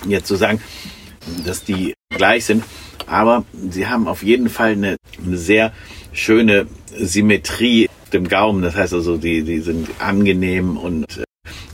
[0.06, 0.60] jetzt so sagen,
[1.46, 2.64] dass die gleich sind,
[3.06, 5.72] aber sie haben auf jeden Fall eine, eine sehr
[6.12, 8.60] schöne Symmetrie dem Gaumen.
[8.62, 11.24] Das heißt also, die, die sind angenehm und äh,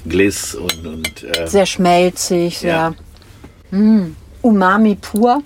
[0.09, 2.95] gliss und, und äh, Sehr schmelzig, sehr
[3.73, 3.79] Ja.
[3.79, 5.43] Mm, Umami pur.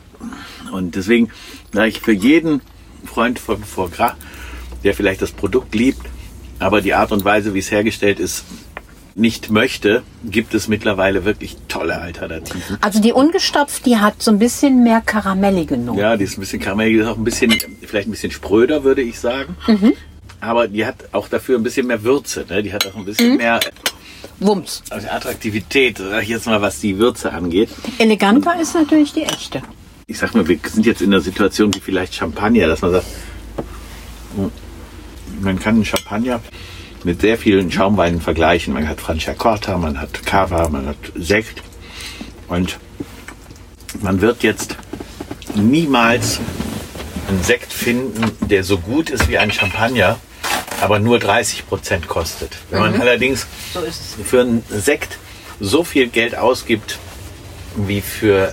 [0.73, 1.31] Und deswegen
[1.73, 2.63] sage ich für jeden
[3.05, 4.15] Freund von Foie Gras,
[4.83, 6.01] der vielleicht das Produkt liebt,
[6.59, 8.45] aber die Art und Weise, wie es hergestellt ist,
[9.17, 12.79] nicht möchte, gibt es mittlerweile wirklich tolle Alternativen.
[12.81, 15.99] Also die ungestopft, die hat so ein bisschen mehr karamellige Noten.
[16.01, 19.03] Ja, die ist ein bisschen karamellig, ist auch ein bisschen, vielleicht ein bisschen spröder, würde
[19.03, 19.57] ich sagen.
[20.41, 22.45] Aber die hat auch dafür ein bisschen mehr Würze.
[22.49, 22.63] Ne?
[22.65, 23.61] Die hat auch ein bisschen mehr
[24.41, 24.83] Wumms.
[24.91, 27.71] also Attraktivität, sag ich jetzt mal, was die Würze angeht.
[27.99, 29.63] Eleganter ist natürlich die echte.
[30.07, 33.07] ich sag mal, wir sind jetzt in einer Situation wie vielleicht Champagner, dass man sagt,
[35.41, 36.41] man kann einen Champagner
[37.05, 38.75] mit sehr vielen Schaumweinen vergleichen.
[38.75, 41.63] Man hat Franciacorta, man hat Cava, man hat Sekt
[42.49, 42.79] und
[44.01, 44.77] man wird jetzt
[45.55, 46.41] niemals
[47.29, 50.19] einen Sekt finden, der so gut ist wie ein Champagner,
[50.81, 52.53] aber nur 30 Prozent kostet.
[52.71, 53.81] Wenn man allerdings So
[54.25, 55.19] für einen Sekt
[55.61, 56.99] so viel Geld ausgibt
[57.77, 58.53] wie für,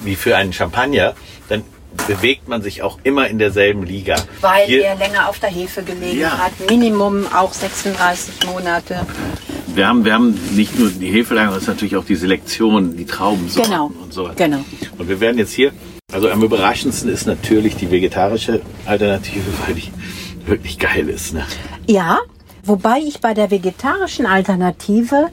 [0.00, 1.14] wie für einen Champagner,
[1.48, 1.62] dann
[2.06, 4.16] bewegt man sich auch immer in derselben Liga.
[4.40, 6.38] Weil Hier- er länger auf der Hefe gelegen Ja.
[6.38, 6.52] hat.
[6.68, 9.06] Minimum auch 36 Monate.
[9.74, 13.70] wir, haben, wir haben nicht nur die Hefelagerung, sondern natürlich auch die Selektion, die Traubensorten
[13.72, 14.30] Genau, und so.
[14.36, 14.64] genau.
[14.98, 15.72] Und wir werden jetzt hier,
[16.12, 19.90] also am überraschendsten ist natürlich die vegetarische Alternative, weil die
[20.46, 21.34] wirklich geil ist.
[21.34, 21.44] Ne?
[21.86, 22.18] Ja,
[22.64, 25.30] wobei ich bei der vegetarischen Alternative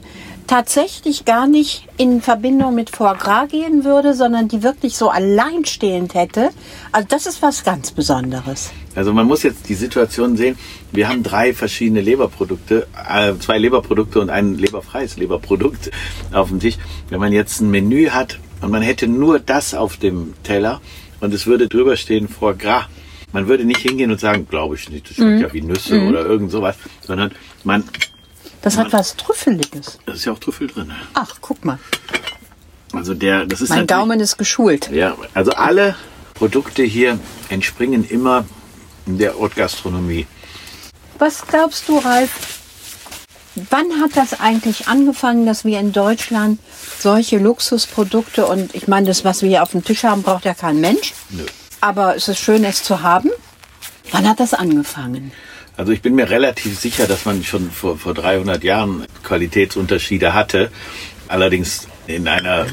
[0.50, 6.14] tatsächlich gar nicht in Verbindung mit Foie Gras gehen würde, sondern die wirklich so alleinstehend
[6.14, 6.50] hätte.
[6.90, 8.72] Also das ist was ganz Besonderes.
[8.96, 10.58] Also man muss jetzt die Situation sehen.
[10.90, 15.92] Wir haben drei verschiedene Leberprodukte, äh, zwei Leberprodukte und ein leberfreies Leberprodukt
[16.32, 16.78] auf dem Tisch.
[17.10, 20.80] Wenn man jetzt ein Menü hat und man hätte nur das auf dem Teller
[21.20, 22.86] und es würde drüber stehen Foie Gras,
[23.32, 25.42] man würde nicht hingehen und sagen, glaube ich nicht, das schmeckt Mhm.
[25.42, 27.32] ja wie Nüsse oder irgend sowas, sondern
[27.64, 27.84] man,
[28.62, 29.98] Das hat was Trüffeliges.
[30.06, 30.92] da ist ja auch Trüffel drin.
[31.14, 31.78] Ach, guck mal.
[32.92, 34.90] Also der, das ist Mein Daumen ist geschult.
[34.90, 35.94] Ja, also alle
[36.34, 38.44] Produkte hier entspringen immer
[39.06, 40.26] der Haute Gastronomie.
[41.18, 42.30] Was glaubst du, Ralf?
[43.68, 46.60] Wann hat das eigentlich angefangen, dass wir in Deutschland
[46.98, 50.54] solche Luxusprodukte und ich meine, das, was wir hier auf dem Tisch haben, braucht ja
[50.54, 51.12] kein Mensch.
[51.30, 51.44] Nö.
[51.80, 53.30] Aber es ist schön, es zu haben.
[54.10, 55.32] Wann hat das angefangen?
[55.76, 60.70] Also ich bin mir relativ sicher, dass man schon vor, vor 300 Jahren Qualitätsunterschiede hatte.
[61.28, 62.66] Allerdings in einer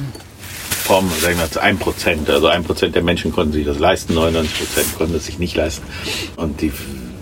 [0.87, 2.29] Form, sagen wir zu einem Prozent.
[2.29, 5.55] Also ein Prozent der Menschen konnten sich das leisten, 99 Prozent konnten es sich nicht
[5.55, 5.85] leisten.
[6.37, 6.71] Und die,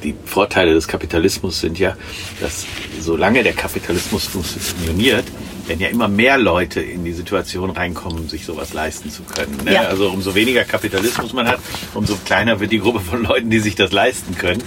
[0.04, 1.96] die Vorteile des Kapitalismus sind ja,
[2.42, 2.66] dass
[3.00, 5.26] solange der Kapitalismus funktioniert,
[5.68, 9.58] wenn ja immer mehr Leute in die Situation reinkommen, sich sowas leisten zu können.
[9.64, 9.74] Ne?
[9.74, 9.82] Ja.
[9.84, 11.60] Also umso weniger Kapitalismus man hat,
[11.94, 14.64] umso kleiner wird die Gruppe von Leuten, die sich das leisten können.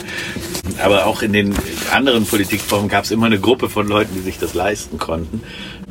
[0.83, 1.55] Aber auch in den
[1.93, 5.43] anderen Politikformen gab es immer eine Gruppe von Leuten, die sich das leisten konnten.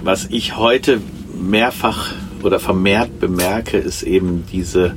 [0.02, 1.02] Was ich heute
[1.40, 4.96] mehrfach oder vermehrt bemerke, ist eben diese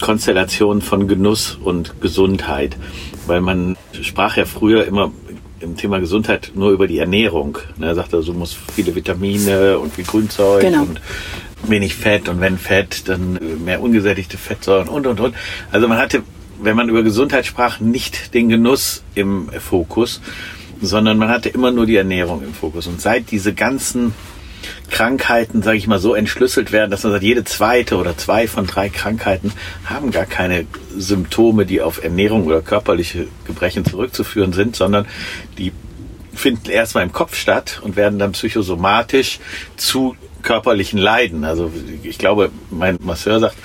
[0.00, 2.76] Konstellation von Genuss und Gesundheit.
[3.26, 5.12] Weil man sprach ja früher immer
[5.62, 7.58] im Thema Gesundheit nur über die Ernährung.
[7.78, 10.82] Ne, Er sagte, du musst viele Vitamine und viel Grünzeug Genau.
[10.82, 11.00] und
[11.64, 15.34] wenig Fett und wenn Fett, dann mehr ungesättigte Fettsäuren und und und.
[15.70, 16.22] Also man hatte,
[16.60, 20.20] wenn man über Gesundheit sprach, nicht den Genuss im Fokus,
[20.80, 22.86] sondern man hatte immer nur die Ernährung im Fokus.
[22.88, 24.14] Und seit diese ganzen
[24.90, 28.66] Krankheiten, sage ich mal, so entschlüsselt werden, dass man sagt, jede zweite oder zwei von
[28.66, 29.52] drei Krankheiten
[29.84, 35.06] haben gar keine Symptome, die auf Ernährung oder körperliche Gebrechen zurückzuführen sind, sondern
[35.58, 35.72] die
[36.34, 39.38] finden erstmal im Kopf statt und werden dann psychosomatisch
[39.76, 41.44] zu körperlichen Leiden.
[41.44, 41.70] Also
[42.02, 43.56] ich glaube, mein Masseur sagt,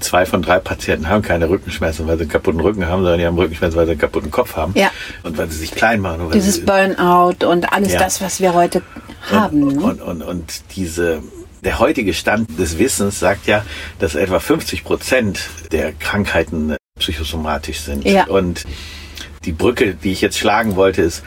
[0.00, 3.26] zwei von drei Patienten haben keine Rückenschmerzen, weil sie einen kaputten Rücken haben, sondern die
[3.26, 4.72] haben Rückenschmerzen, weil sie einen kaputten Kopf haben.
[4.76, 4.90] Ja.
[5.22, 6.30] Und weil sie sich klein machen.
[6.32, 8.00] Dieses sie, Burnout und alles Ja.
[8.00, 8.82] das, was wir heute
[9.30, 9.62] haben.
[9.62, 9.82] und, Ne?
[9.82, 11.22] und, und, und diese,
[11.62, 13.64] der heutige Stand des Wissens sagt ja,
[13.98, 18.04] dass etwa 50 Prozent der Krankheiten psychosomatisch sind.
[18.04, 18.26] Ja.
[18.26, 18.64] Und
[19.44, 21.22] die Brücke, die ich jetzt schlagen wollte, ist,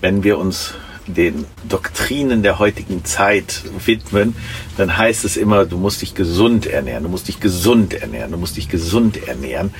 [0.00, 0.74] wenn wir uns
[1.06, 4.34] den Doktrinen der heutigen Zeit widmen,
[4.76, 8.38] dann heißt es immer, du musst dich gesund ernähren, du musst dich gesund ernähren, du
[8.38, 9.72] musst dich gesund ernähren.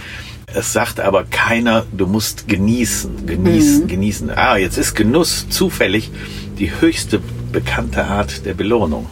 [0.46, 4.30] Es sagt aber keiner, du musst genießen, genießen, genießen.
[4.30, 6.10] Ah, jetzt ist Genuss zufällig
[6.58, 7.20] die höchste
[7.52, 9.06] bekannte Art der Belohnung.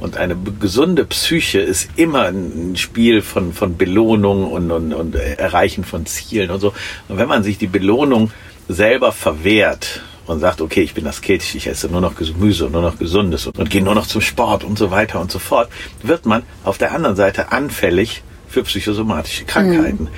[0.00, 5.84] Und eine gesunde Psyche ist immer ein Spiel von, von Belohnung und, und, und Erreichen
[5.84, 6.72] von Zielen und so.
[7.08, 8.32] Und wenn man sich die Belohnung
[8.68, 12.82] selber verwehrt und sagt, okay, ich bin asketisch, ich esse nur noch Gemüse und nur
[12.82, 15.68] noch Gesundes und, und gehe nur noch zum Sport und so weiter und so fort,
[16.02, 20.08] wird man auf der anderen Seite anfällig für psychosomatische Krankheiten.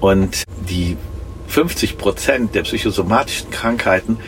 [0.00, 0.96] Und die
[1.48, 4.18] 50 Prozent der psychosomatischen Krankheiten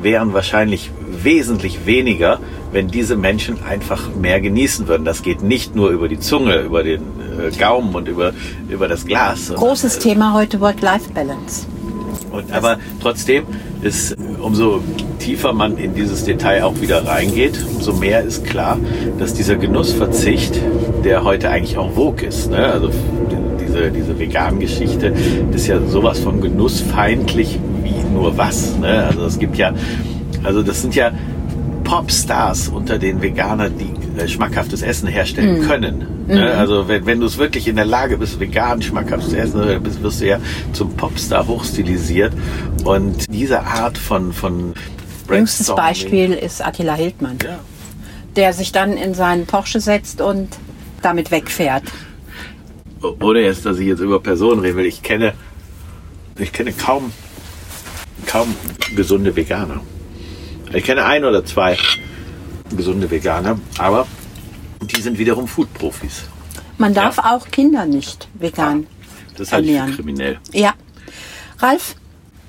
[0.00, 0.90] wären wahrscheinlich
[1.22, 2.40] wesentlich weniger,
[2.72, 5.04] wenn diese Menschen einfach mehr genießen würden.
[5.04, 8.32] Das geht nicht nur über die Zunge, über den äh, Gaumen und über,
[8.68, 9.52] über das Glas.
[9.54, 11.66] Großes äh, Thema heute Work-Life-Balance.
[12.32, 13.44] und, aber trotzdem
[13.82, 14.80] ist, umso
[15.18, 18.78] tiefer man in dieses Detail auch wieder reingeht, umso mehr ist klar,
[19.18, 20.58] dass dieser Genussverzicht,
[21.04, 22.66] der heute eigentlich auch vogue ist, ne?
[22.72, 23.41] also die-
[23.72, 25.12] diese, diese vegan Geschichte,
[25.52, 28.76] ist ja sowas von genussfeindlich wie nur was.
[28.78, 29.04] Ne?
[29.04, 29.72] Also es gibt ja,
[30.42, 31.12] also das sind ja
[31.84, 36.06] Popstars unter den Veganern, die äh, schmackhaftes Essen herstellen können.
[36.28, 36.52] Ne?
[36.52, 40.02] Also wenn, wenn du es wirklich in der Lage bist, vegan schmackhaftes Essen, äh, bist,
[40.02, 40.38] wirst du ja
[40.72, 42.32] zum Popstar hochstilisiert.
[42.84, 44.74] Und diese Art von, von
[45.30, 47.58] Jüngstes Beispiel ist Attila Hildmann, Ja.
[48.36, 50.48] der sich dann in seinen Porsche setzt und
[51.00, 51.84] damit wegfährt.
[53.02, 55.34] Ohne jetzt, dass ich jetzt über Personen reden will, ich kenne,
[56.38, 57.12] ich kenne kaum,
[58.26, 58.54] kaum
[58.94, 59.80] gesunde Veganer.
[60.72, 61.76] Ich kenne ein oder zwei
[62.74, 64.06] gesunde Veganer, aber
[64.80, 66.24] die sind wiederum Food-Profis.
[66.78, 68.86] Man darf auch Kinder nicht vegan
[69.36, 69.96] Das halte ich für ernähren.
[69.96, 70.38] kriminell.
[70.52, 70.74] Ja.
[71.58, 71.94] Ralf,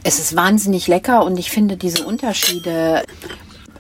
[0.04, 3.04] es ist wahnsinnig lecker und ich finde diese Unterschiede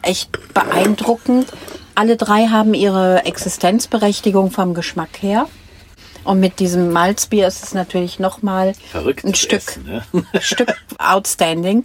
[0.01, 1.47] echt beeindruckend.
[1.95, 5.47] Alle drei haben ihre Existenzberechtigung vom Geschmack her.
[6.23, 10.03] Und mit diesem Malzbier ist es natürlich nochmal ein Stück, Essen, ne?
[10.41, 11.83] Stück outstanding.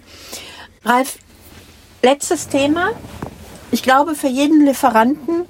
[0.84, 1.18] Ralf,
[2.02, 2.90] letztes Thema.
[3.70, 5.44] Ich glaube, für jeden Lieferanten,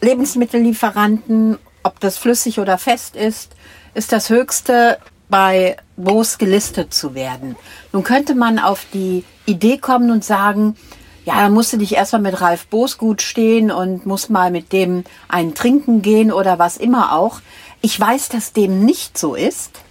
[0.00, 3.52] Lebensmittellieferanten, ob das flüssig oder fest ist,
[3.92, 7.56] ist das Höchste bei Bose gelistet zu werden.
[7.92, 10.76] Nun könnte man auf die Idee kommen und sagen,
[11.24, 14.72] ja, da musst du dich erstmal mit Ralf Boos gut stehen und musst mal mit
[14.72, 17.40] dem einen trinken gehen oder was immer auch.
[17.84, 19.82] Ich weiß, dass dem nicht so ist.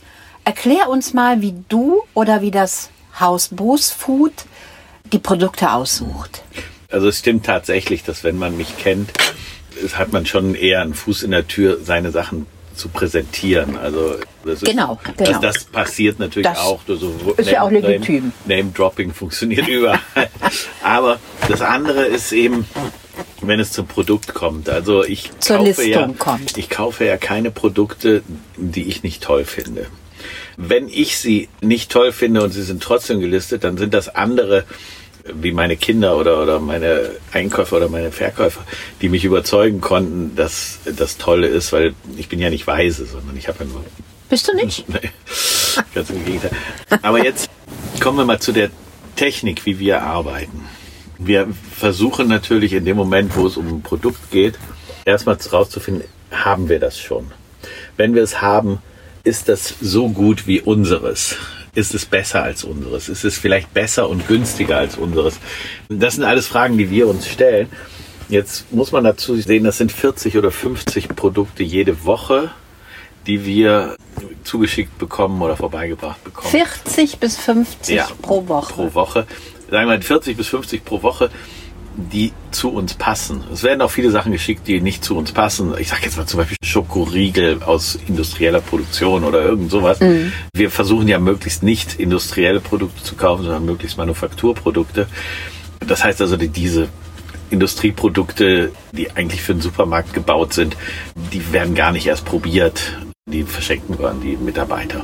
[0.45, 4.33] Erklär uns mal, wie du oder wie das Haus Boos Food
[5.11, 6.41] die Produkte aussucht.
[6.89, 9.11] Also es stimmt tatsächlich, dass wenn man mich kennt,
[9.93, 13.77] hat man schon eher einen Fuß in der Tür, seine Sachen zu präsentieren.
[13.77, 15.29] Also das ist, genau, genau.
[15.29, 16.81] Also das passiert natürlich das auch.
[16.87, 18.33] So ist ja auch legitim.
[18.45, 19.99] Name-Dropping funktioniert überall.
[20.81, 22.65] Aber das andere ist eben,
[23.41, 24.69] wenn es zum Produkt kommt.
[24.69, 26.57] Also ich Zur kaufe Listung ja, kommt.
[26.57, 28.23] ich kaufe ja keine Produkte,
[28.57, 29.87] die ich nicht toll finde.
[30.55, 34.65] Wenn ich sie nicht toll finde und sie sind trotzdem gelistet, dann sind das andere
[35.25, 38.61] wie meine Kinder oder, oder meine Einkäufer oder meine Verkäufer,
[39.01, 43.37] die mich überzeugen konnten, dass das Tolle ist, weil ich bin ja nicht weise, sondern
[43.37, 43.83] ich habe ja nur.
[44.29, 44.85] Bist du nicht?
[45.75, 46.51] Nee, ganz im Gegenteil.
[47.01, 47.49] Aber jetzt
[47.99, 48.69] kommen wir mal zu der
[49.15, 50.67] Technik, wie wir arbeiten.
[51.17, 54.55] Wir versuchen natürlich in dem Moment, wo es um ein Produkt geht,
[55.05, 57.31] erstmal rauszufinden, haben wir das schon?
[57.97, 58.79] Wenn wir es haben,
[59.23, 61.35] ist das so gut wie unseres?
[61.75, 63.09] Ist es besser als unseres?
[63.09, 65.39] Ist es vielleicht besser und günstiger als unseres?
[65.89, 67.69] Das sind alles Fragen, die wir uns stellen.
[68.29, 72.51] Jetzt muss man dazu sehen, das sind 40 oder 50 Produkte jede Woche,
[73.27, 73.95] die wir
[74.43, 76.49] zugeschickt bekommen oder vorbeigebracht bekommen.
[76.49, 78.73] 40 bis 50 Ja, pro Woche.
[78.73, 79.27] Pro Woche.
[79.73, 81.31] Sagen wir 40 bis 50 pro Woche,
[81.95, 83.43] die zu uns passen.
[83.51, 85.73] Es werden auch viele Sachen geschickt, die nicht zu uns passen.
[85.79, 89.99] Ich sage jetzt mal zum Beispiel Schokoriegel aus industrieller Produktion oder irgend sowas.
[90.53, 95.07] Wir versuchen ja möglichst nicht industrielle Produkte zu kaufen, sondern möglichst Manufakturprodukte.
[95.79, 96.89] Das heißt also, die, diese
[97.49, 100.77] Industrieprodukte, die eigentlich für den Supermarkt gebaut sind,
[101.15, 102.99] die werden gar nicht erst probiert.
[103.25, 105.03] Die verschenken wir an die Mitarbeiter.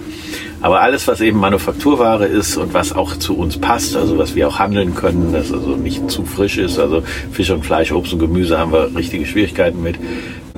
[0.62, 4.48] Aber alles, was eben Manufakturware ist und was auch zu uns passt, also was wir
[4.48, 8.20] auch handeln können, das also nicht zu frisch ist, also Fisch und Fleisch, Obst und
[8.20, 9.96] Gemüse haben wir richtige Schwierigkeiten mit,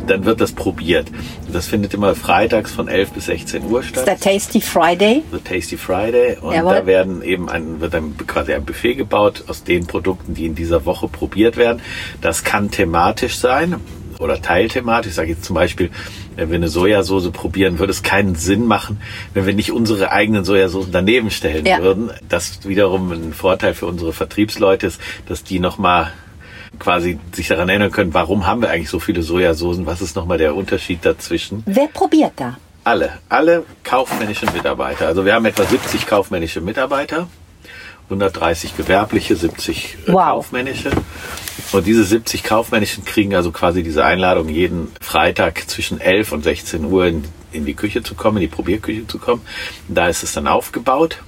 [0.08, 1.08] dann wird das probiert.
[1.52, 4.08] Das findet immer freitags von 11 bis 16 Uhr statt.
[4.08, 5.24] Der Tasty Friday.
[5.32, 6.76] The Tasty Friday und Jawohl.
[6.76, 10.56] da werden eben ein, wird ein, quasi ein Buffet gebaut aus den Produkten, die in
[10.56, 11.82] dieser Woche probiert werden.
[12.22, 13.76] Das kann thematisch sein
[14.22, 15.10] oder teilthematisch.
[15.10, 15.90] Ich sage jetzt zum Beispiel,
[16.36, 19.02] wenn wir eine Sojasauce probieren, würde es keinen Sinn machen,
[19.34, 21.80] wenn wir nicht unsere eigenen Sojasoßen daneben stellen Ja.
[21.82, 22.12] würden.
[22.30, 26.12] Das wiederum ein Vorteil für unsere Vertriebsleute ist, dass die nochmal
[26.80, 29.86] quasi sich daran erinnern können, warum haben wir eigentlich so viele Sojasoßen?
[29.86, 31.64] Was ist nochmal der Unterschied dazwischen?
[31.66, 32.58] Wer probiert da?
[32.84, 35.06] Alle, alle kaufmännischen Mitarbeiter.
[35.08, 37.28] Also wir haben etwa 70 kaufmännische Mitarbeiter,
[38.06, 40.16] 130 gewerbliche, 70 äh, Wow.
[40.24, 40.90] kaufmännische.
[41.72, 46.86] Und diese 70 kaufmännischen kriegen also quasi diese Einladung, jeden Freitag zwischen 11 und 16
[46.86, 49.42] Uhr in, in die Küche zu kommen, in die Probierküche zu kommen.
[49.88, 51.20] Da ist es dann aufgebaut.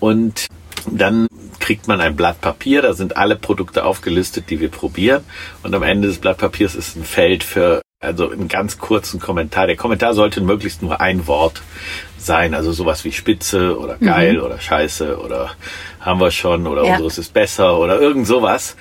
[0.00, 0.46] Und
[0.90, 1.26] dann
[1.60, 5.24] kriegt man ein Blatt Papier, da sind alle Produkte aufgelistet, die wir probieren.
[5.62, 9.66] Und am Ende des Blatt Papiers ist ein Feld für also einen ganz kurzen Kommentar.
[9.66, 11.62] Der Kommentar sollte möglichst nur ein Wort
[12.16, 15.50] sein, also sowas wie Spitze oder geil oder Scheiße oder
[15.98, 16.92] haben wir schon oder Ja.
[16.92, 18.76] unseres ist besser oder irgend sowas.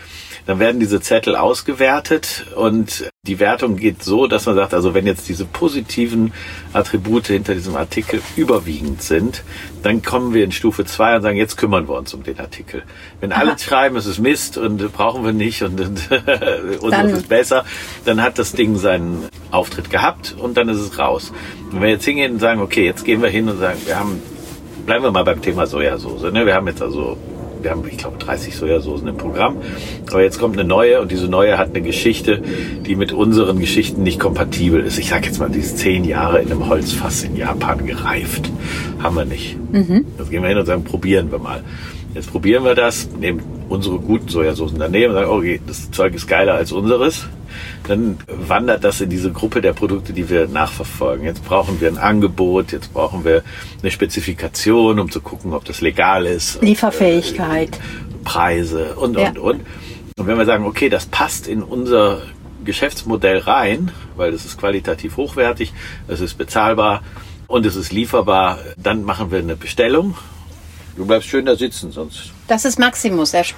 [0.47, 5.05] Dann werden diese Zettel ausgewertet und die Wertung geht so, dass man sagt, also wenn
[5.05, 6.31] jetzt diese positiven
[6.71, 9.43] Attribute hinter diesem Artikel überwiegend sind,
[9.83, 12.83] dann kommen wir in Stufe 2 und sagen, jetzt kümmern wir uns um den Artikel.
[13.19, 17.27] Wenn alle schreiben, es ist Mist und brauchen wir nicht und, und unseres Dann- ist
[17.27, 17.65] besser,
[18.05, 21.33] dann hat das Ding seinen Auftritt gehabt und dann ist es raus.
[21.71, 24.21] Wenn wir jetzt hingehen und sagen, okay, jetzt gehen wir hin und sagen, wir haben,
[24.85, 26.31] bleiben wir mal beim Thema Sojasauce.
[26.31, 26.45] Ne?
[26.45, 27.17] Wir haben jetzt also,
[27.67, 29.57] wir haben, ich glaube, 30 Sojasoßen im Programm.
[30.09, 32.41] Aber jetzt kommt eine neue und diese neue hat eine Geschichte,
[32.85, 34.97] die mit unseren Geschichten nicht kompatibel ist.
[34.97, 38.49] Ich sage jetzt mal, die ist zehn Jahre in einem Holzfass in Japan gereift.
[38.99, 39.57] Haben wir nicht.
[40.17, 41.61] Jetzt gehen wir hin und sagen, probieren wir mal.
[42.15, 46.25] Jetzt probieren wir das, nehmen unsere guten Sojasoßen daneben und sagen, okay, das Zeug ist
[46.25, 47.27] geiler als unseres.
[47.87, 51.25] Dann wandert das in diese Gruppe der Produkte, die wir nachverfolgen.
[51.25, 53.43] Jetzt brauchen wir ein Angebot, jetzt brauchen wir
[53.81, 56.61] eine Spezifikation, um zu gucken, ob das legal ist.
[56.61, 57.79] Lieferfähigkeit.
[58.23, 59.29] Preise und, Ja.
[59.29, 59.61] und, und.
[60.17, 62.21] Und wenn wir sagen, okay, das passt in unser
[62.65, 65.73] Geschäftsmodell rein, weil es ist qualitativ hochwertig,
[66.07, 67.03] es ist bezahlbar
[67.47, 70.15] und es ist lieferbar, dann machen wir eine Bestellung.
[70.97, 73.33] Du bleibst schön da sitzen, sonst Das ist Maximus.
[73.33, 73.55] Er sp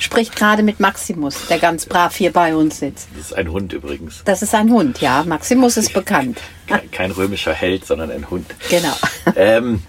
[0.00, 3.08] spricht gerade mit Maximus, der ganz brav hier bei uns sitzt.
[3.14, 4.22] das ist ein Hund übrigens.
[4.24, 5.24] Das ist ein Hund, ja.
[5.26, 6.38] Maximus ist bekannt.
[6.66, 8.46] Kein, kein römischer Held, sondern ein Hund.
[8.70, 8.94] Genau.
[9.36, 9.82] Ähm,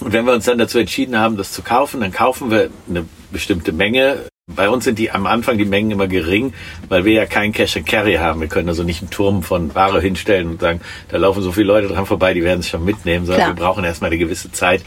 [0.00, 3.06] und wenn wir uns dann dazu entschieden haben, das zu kaufen, dann kaufen wir eine
[3.30, 6.52] bestimmte Menge Bei uns sind die am Anfang die Mengen immer gering,
[6.90, 8.42] weil wir ja kein Cash and Carry haben.
[8.42, 11.68] Wir können also nicht einen Turm von Ware hinstellen und sagen, da laufen so viele
[11.68, 13.56] Leute dran vorbei, die werden es schon mitnehmen, sondern Klar.
[13.56, 14.82] wir brauchen erstmal eine gewisse Zeit,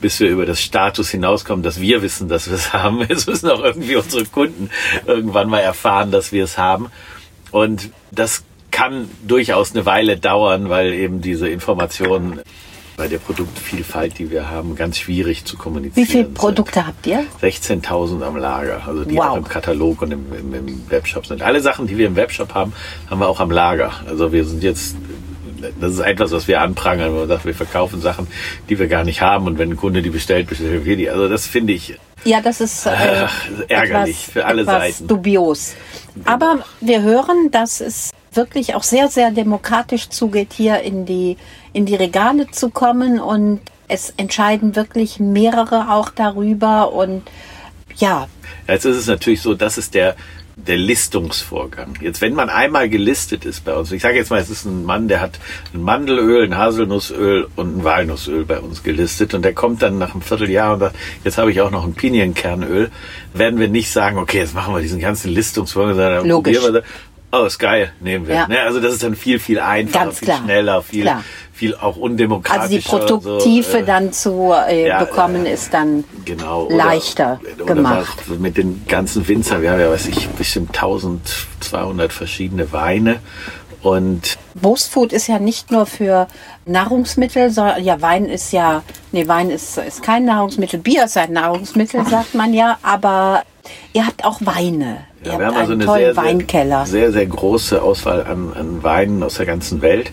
[0.00, 3.02] bis wir über das Status hinauskommen, dass wir wissen, dass wir es haben.
[3.08, 4.70] Es müssen auch irgendwie unsere Kunden
[5.06, 6.88] irgendwann mal erfahren, dass wir es haben.
[7.50, 12.40] Und das kann durchaus eine Weile dauern, weil eben diese Informationen
[12.96, 16.34] bei der Produktvielfalt, die wir haben, ganz schwierig zu kommunizieren Wie viele sind.
[16.34, 17.24] Produkte habt ihr?
[17.42, 19.24] 16.000 am Lager, also die Wow.
[19.26, 21.42] auch im Katalog und im, im, im Webshop sind.
[21.42, 22.72] Alle Sachen, die wir im Webshop haben,
[23.10, 23.92] haben wir auch am Lager.
[24.06, 24.96] Also wir sind jetzt,
[25.80, 28.26] das ist etwas, was wir anprangern, wo man sagt, wir verkaufen Sachen,
[28.68, 31.10] die wir gar nicht haben und wenn ein Kunde die bestellt, bestellen wir die.
[31.10, 35.06] Also das finde ich Ja, das ist äh, Ach, ärgerlich etwas, für alle Seiten.
[35.06, 35.74] dubios.
[36.24, 41.36] Aber wir hören, dass es wirklich auch sehr, sehr demokratisch zugeht, hier in die,
[41.72, 47.22] in die Regale zu kommen und es entscheiden wirklich mehrere auch darüber und
[47.96, 48.28] ja,
[48.68, 50.16] Jetzt ist es natürlich so, das ist der,
[50.56, 51.98] der Listungsvorgang.
[52.00, 54.84] Jetzt, wenn man einmal gelistet ist bei uns, ich sage jetzt mal, es ist ein
[54.84, 55.38] Mann, der hat
[55.74, 60.12] ein Mandelöl, ein Haselnussöl und ein Walnussöl bei uns gelistet und der kommt dann nach
[60.14, 62.90] einem Vierteljahr und sagt, jetzt habe ich auch noch ein Pinienkernöl,
[63.34, 66.56] werden wir nicht sagen, okay, jetzt machen wir diesen ganzen Listungsvorgang, sondern Logisch.
[66.56, 66.90] probieren wir das.
[67.32, 68.34] Oh, ist geil, nehmen wir.
[68.34, 68.48] Ja.
[68.48, 68.60] Ne?
[68.60, 70.40] Also das ist dann viel, viel einfacher, Ganz viel klar.
[70.42, 71.24] schneller, viel, Klar.
[71.56, 72.92] Viel auch undemokratischer.
[72.92, 75.52] also die und so, äh, dann zu äh, ja, bekommen ja.
[75.52, 78.28] ist dann genau, leichter oder gemacht.
[78.38, 79.62] mit den ganzen Winzern.
[79.62, 83.20] Wir haben ja, weiß ich, bestimmt 1200 verschiedene Weine.
[83.82, 86.26] Und Boost-Food ist ja nicht nur für
[86.66, 88.82] Nahrungsmittel, sondern ja, Wein ist ja,
[89.12, 93.44] nee, Wein ist, ist kein Nahrungsmittel, Bier ist ein Nahrungsmittel, sagt man ja, aber
[93.92, 95.04] ihr habt auch Weine.
[95.22, 96.86] ihr ja, habt wir haben also einen eine tollen sehr, Weinkeller.
[96.86, 100.10] sehr, sehr, sehr große Auswahl an, an Weinen aus der ganzen Welt.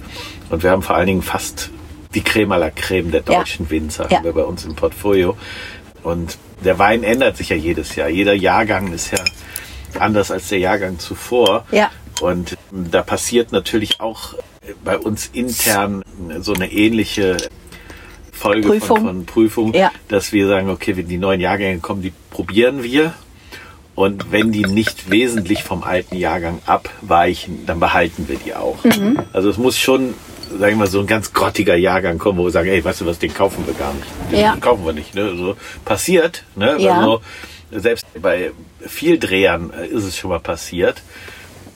[0.49, 1.69] Und wir haben vor allen Dingen fast
[2.13, 3.39] die Creme à la Creme der Ja.
[3.39, 4.17] deutschen Winzer Ja.
[4.17, 5.35] haben wir bei uns im Portfolio.
[6.03, 8.09] Und der Wein ändert sich ja jedes Jahr.
[8.09, 9.19] Jeder Jahrgang ist ja
[9.99, 11.65] anders als der Jahrgang zuvor.
[11.71, 11.89] Ja.
[12.21, 14.35] Und da passiert natürlich auch
[14.83, 16.03] bei uns intern
[16.39, 17.37] so eine ähnliche
[18.31, 18.97] Folge Prüfung.
[18.97, 19.91] Von, von Prüfung, Ja.
[20.07, 23.13] dass wir sagen, okay, wenn die neuen Jahrgänge kommen, die probieren wir.
[23.95, 28.83] Und wenn die nicht wesentlich vom alten Jahrgang abweichen, dann behalten wir die auch.
[28.83, 29.19] Mhm.
[29.33, 30.15] Also es muss schon,
[30.57, 33.05] sagen wir mal, so ein ganz grottiger Jahrgang kommen, wo wir sagen, ey, weißt du
[33.05, 34.07] was, den kaufen wir gar nicht.
[34.31, 34.55] Den Ja.
[34.59, 35.13] kaufen wir nicht.
[35.15, 35.35] Ne?
[35.35, 36.75] So passiert, ne?
[36.79, 36.99] Ja.
[36.99, 37.21] Also,
[37.71, 38.51] selbst bei
[38.85, 41.01] Vieldrehern äh, ist es schon mal passiert.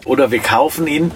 [0.06, 1.12] Oder wir kaufen ihn,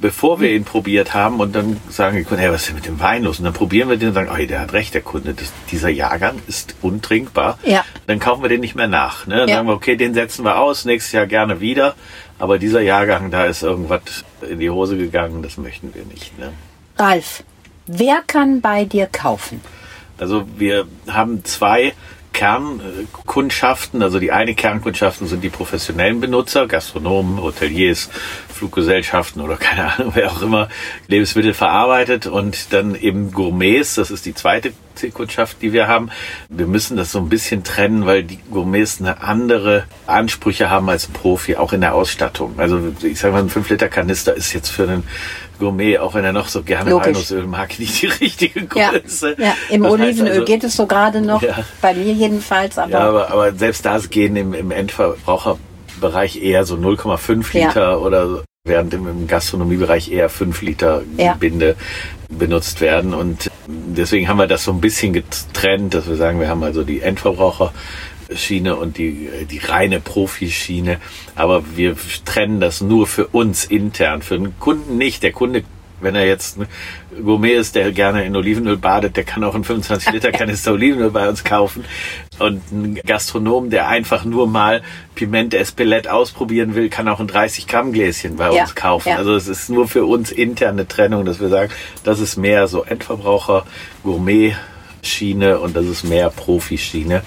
[0.00, 2.86] bevor wir ihn probiert haben und dann sagen die Kunden, hey, was ist denn mit
[2.86, 3.38] dem Wein los?
[3.38, 5.88] Und dann probieren wir den und sagen, oh, der hat recht, der Kunde, das, dieser
[5.88, 7.58] Jahrgang ist untrinkbar.
[7.64, 7.82] Ja.
[8.06, 9.26] Dann kaufen wir den nicht mehr nach.
[9.26, 9.36] Ne?
[9.38, 9.56] Dann Ja.
[9.56, 11.94] sagen wir, okay, den setzen wir aus, nächstes Jahr gerne wieder.
[12.38, 14.02] Aber dieser Jahrgang, da ist irgendwas
[14.48, 16.38] in die Hose gegangen, das möchten wir nicht.
[16.38, 16.52] Ne?
[16.98, 17.44] Ralf,
[17.86, 19.60] wer kann bei dir kaufen?
[20.18, 21.92] Also wir haben zwei
[22.36, 24.02] Kernkundschaften.
[24.02, 28.10] Also die eine Kernkundschaften sind die professionellen Benutzer, Gastronomen, Hoteliers,
[28.48, 30.68] Fluggesellschaften oder keine Ahnung, wer auch immer
[31.08, 32.26] Lebensmittel verarbeitet.
[32.26, 36.10] Und dann eben Gourmets, das ist die zweite Zielkundschaft, die wir haben.
[36.50, 41.06] Wir müssen das so ein bisschen trennen, weil die Gourmets eine andere Ansprüche haben als
[41.06, 42.54] Profi, auch in der Ausstattung.
[42.58, 45.04] Also ich sage mal, ein 5-Liter-Kanister ist jetzt für einen
[45.58, 47.06] Gourmet, auch wenn er noch so gerne Logisch.
[47.06, 49.36] Walnussöl mag, nicht die richtige Ja, Größe.
[49.38, 51.56] ja im Das Olivenöl also- geht es so gerade noch, Ja.
[51.80, 56.76] bei mir jedenfalls, aber ja, aber, aber selbst das gehen im, im Endverbraucherbereich eher so
[56.76, 57.66] 0,5 Ja.
[57.68, 61.34] Liter oder so, während im, Gastronomiebereich eher 5 Liter Ja.
[61.34, 61.76] Binde
[62.28, 63.14] benutzt werden.
[63.14, 66.82] Und deswegen haben wir das so ein bisschen getrennt, dass wir sagen, wir haben also
[66.82, 70.98] die Endverbraucherschiene und die, die reine Profischiene.
[71.34, 75.22] Aber wir trennen das nur für uns intern, für den Kunden nicht.
[75.22, 75.64] Der Kunde
[76.00, 76.66] wenn er jetzt ein
[77.24, 81.10] Gourmet ist, der gerne in Olivenöl badet, der kann auch einen 25 Liter Kanister Olivenöl
[81.10, 81.84] bei uns kaufen.
[82.38, 84.82] Und ein Gastronom, der einfach nur mal
[85.14, 89.08] Pimente Espelette ausprobieren will, kann auch ein 30 Gramm Gläschen bei Ja, uns kaufen.
[89.08, 89.16] ja.
[89.16, 91.72] Also es ist nur für uns interne Trennung, dass wir sagen,
[92.04, 93.64] das ist mehr so Endverbraucher,
[94.02, 94.54] Gourmet
[95.02, 97.22] Schiene und das ist mehr Profischiene.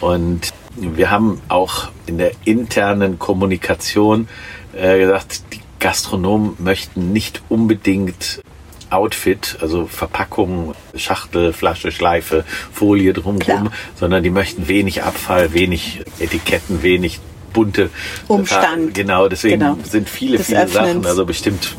[0.00, 4.28] Und wir haben auch in der internen Kommunikation
[4.76, 8.42] äh, gesagt, die Gastronomen möchten nicht unbedingt
[8.90, 16.82] Outfit, also Verpackung, Schachtel, Flasche, Schleife, Folie drumherum, sondern die möchten wenig Abfall, wenig Etiketten,
[16.82, 17.20] wenig
[17.52, 17.90] bunte
[18.28, 18.94] Umstand.
[18.94, 19.76] Genau, deswegen Genau.
[19.82, 21.06] sind viele, Des viele Sachen, Öffnens.
[21.06, 21.74] also bestimmt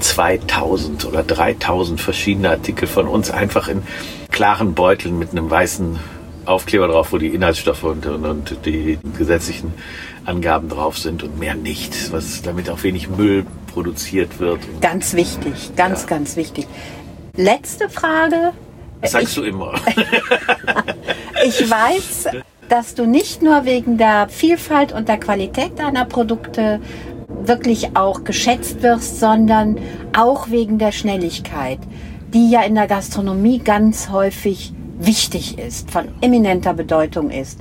[0.00, 3.82] 2000 oder 3000 verschiedene Artikel von uns einfach in
[4.30, 5.98] klaren Beuteln mit einem weißen
[6.44, 9.74] Aufkleber drauf, wo die Inhaltsstoffe und, und, und die gesetzlichen
[10.24, 14.60] Angaben drauf sind und mehr nicht, was damit auch wenig Müll produziert wird.
[14.80, 16.08] ganz wichtig, ganz, Ja.
[16.08, 16.66] ganz wichtig.
[17.36, 18.52] Letzte Frage.
[19.00, 19.74] Das sagst du immer.
[21.44, 22.28] Ich weiß,
[22.68, 26.80] dass du nicht nur wegen der Vielfalt und der Qualität deiner Produkte
[27.44, 29.78] wirklich auch geschätzt wirst, sondern
[30.16, 31.80] auch wegen der Schnelligkeit,
[32.32, 37.58] die ja in der Gastronomie ganz häufig wichtig ist, von eminenter Bedeutung ist.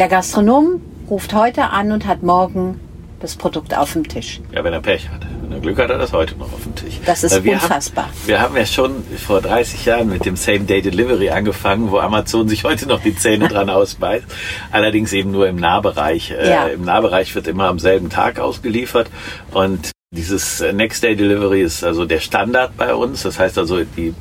[0.00, 0.80] Der Gastronom
[1.10, 2.80] ruft heute an und hat morgen
[3.20, 4.40] das Produkt auf dem Tisch.
[4.52, 5.22] Ja, wenn er Pech hat.
[5.42, 7.00] Wenn er Glück hat, hat er das heute noch auf dem Tisch.
[7.06, 8.04] Das ist Weil wir unfassbar.
[8.04, 12.64] Haben, wir haben ja schon vor 30 Jahren mit dem Same-Day-Delivery angefangen, wo Amazon sich
[12.64, 14.26] heute noch die Zähne dran ausbeißt.
[14.70, 16.30] Allerdings eben nur im Nahbereich.
[16.32, 16.66] Äh, Ja.
[16.66, 19.08] Im Nahbereich wird immer am selben Tag ausgeliefert
[19.52, 23.22] und dieses äh, Next Day Delivery ist also der Standard bei uns.
[23.22, 24.14] Das heißt also, die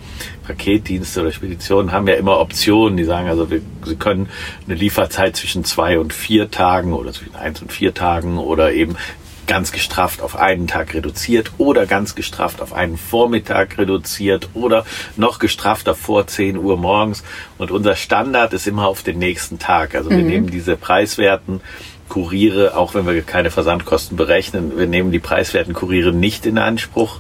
[0.46, 2.98] Paketdienste oder Speditionen haben ja immer Optionen.
[2.98, 4.30] Die sagen also, wir, sie können
[4.66, 8.96] eine Lieferzeit zwischen zwei und vier Tagen oder zwischen eins und vier Tagen oder eben
[9.48, 14.86] ganz gestrafft auf einen Tag reduziert oder ganz gestrafft auf einen Vormittag reduziert oder
[15.18, 17.24] noch gestrafter vor 10 Uhr morgens.
[17.60, 19.94] Und unser Standard ist immer auf den nächsten Tag.
[19.94, 21.62] Also wir nehmen diese preiswerten
[22.10, 27.20] Kuriere, auch wenn wir keine Versandkosten berechnen, wir nehmen die preiswerten Kuriere nicht in Anspruch,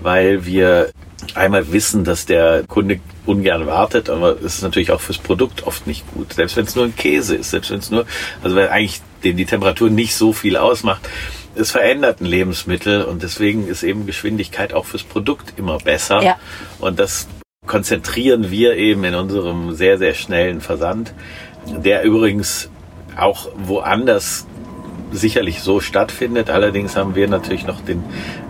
[0.00, 0.90] weil wir
[1.34, 5.86] einmal wissen, dass der Kunde ungern wartet, aber es ist natürlich auch fürs Produkt oft
[5.86, 6.32] nicht gut.
[6.34, 8.06] Selbst wenn es nur ein Käse ist, selbst wenn es nur,
[8.42, 11.08] also wenn eigentlich dem die Temperatur nicht so viel ausmacht,
[11.54, 16.22] es verändert ein Lebensmittel und deswegen ist eben Geschwindigkeit auch fürs Produkt immer besser.
[16.22, 16.36] Ja.
[16.78, 17.28] Und das
[17.66, 21.14] konzentrieren wir eben in unserem sehr, sehr schnellen Versand,
[21.66, 22.70] der übrigens
[23.16, 24.46] auch woanders
[25.12, 26.50] sicherlich so stattfindet.
[26.50, 28.02] Allerdings haben wir natürlich noch den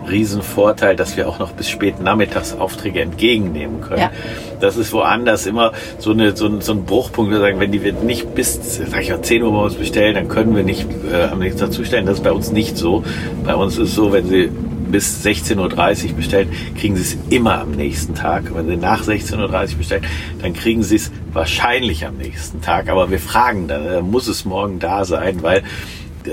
[0.09, 4.01] riesen Vorteil, dass wir auch noch bis spät nachmittags Aufträge entgegennehmen können.
[4.01, 4.11] Ja.
[4.59, 7.31] Das ist woanders immer so, eine, so, ein, so ein Bruchpunkt.
[7.31, 10.27] Wir sagen, wenn die wir nicht bis sag ich mal, 10 Uhr morgens bestellen, dann
[10.27, 12.05] können wir nicht äh, am nächsten Tag zustellen.
[12.05, 13.03] Das ist bei uns nicht so.
[13.45, 14.49] Bei uns ist es so, wenn sie
[14.91, 16.49] bis 16.30 Uhr bestellen,
[16.79, 18.55] kriegen sie es immer am nächsten Tag.
[18.55, 20.05] Wenn sie nach 16.30 Uhr bestellen,
[20.41, 22.89] dann kriegen sie es wahrscheinlich am nächsten Tag.
[22.89, 25.63] Aber wir fragen dann, äh, muss es morgen da sein, weil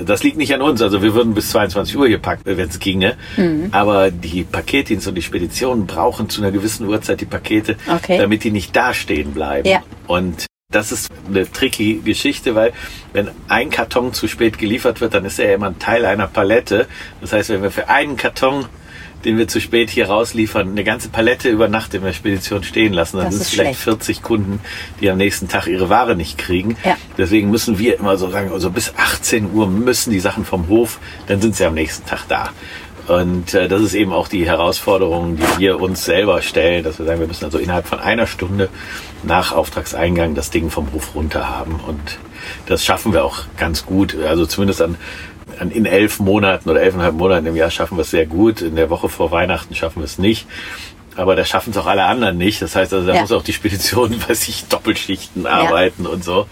[0.05, 0.83] das liegt nicht an uns.
[0.83, 3.17] Also wir würden bis 22 Uhr hier packen, wenn es ginge.
[3.71, 8.19] Aber die Paketdienste und die Speditionen brauchen zu einer gewissen Uhrzeit die Pakete, Okay.
[8.19, 9.69] damit die nicht dastehen bleiben.
[9.69, 9.85] Ja.
[10.09, 12.73] Und das ist eine tricky Geschichte, weil
[13.13, 16.27] wenn ein Karton zu spät geliefert wird, dann ist er ja immer ein Teil einer
[16.27, 16.89] Palette.
[17.21, 18.65] Das heißt, wenn wir für einen Karton,
[19.25, 22.93] den wir zu spät hier rausliefern, eine ganze Palette über Nacht in der Spedition stehen
[22.93, 24.01] lassen, dann Das sind es vielleicht schlecht.
[24.01, 24.61] 40 Kunden,
[25.01, 26.77] die am nächsten Tag ihre Ware nicht kriegen.
[26.85, 26.97] Ja.
[27.17, 30.99] Deswegen müssen wir immer so sagen, also bis 18 Uhr müssen die Sachen vom Hof,
[31.27, 32.51] dann sind sie am nächsten Tag da.
[33.07, 37.05] Und äh, das ist eben auch die Herausforderung, die wir uns selber stellen, dass wir
[37.05, 38.71] sagen, wir müssen also innerhalb von einer Stunde
[39.23, 41.81] nach Auftragseingang das Ding vom Hof runter haben.
[41.87, 42.19] Und
[42.67, 44.17] das schaffen wir auch ganz gut.
[44.17, 44.97] Also zumindest an
[45.61, 48.61] in elf Monaten oder elfeinhalb Monaten im Jahr schaffen wir es sehr gut.
[48.63, 50.47] In der Woche vor Weihnachten schaffen wir es nicht.
[51.17, 52.61] Aber da schaffen es auch alle anderen nicht.
[52.61, 53.21] Das heißt also, da Ja.
[53.21, 56.47] muss auch die Spedition bei sich Doppelschichten arbeiten und so.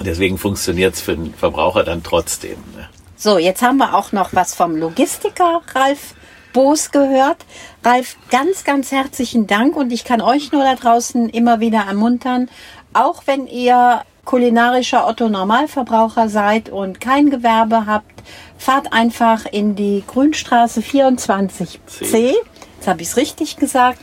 [0.00, 2.56] Deswegen funktioniert es für den Verbraucher dann trotzdem.
[2.76, 2.88] Ne?
[3.16, 6.14] So, jetzt haben wir auch noch was vom Logistiker Ralf
[6.52, 7.38] Boos gehört.
[7.84, 12.48] Ralf, ganz, ganz herzlichen Dank und ich kann euch nur da draußen immer wieder ermuntern,
[12.94, 18.22] auch wenn ihr kulinarischer Otto Normalverbraucher seid und kein Gewerbe habt,
[18.56, 21.78] fahrt einfach in die Grünstraße 24c.
[21.86, 22.34] C.
[22.76, 23.98] Jetzt habe ich es richtig gesagt.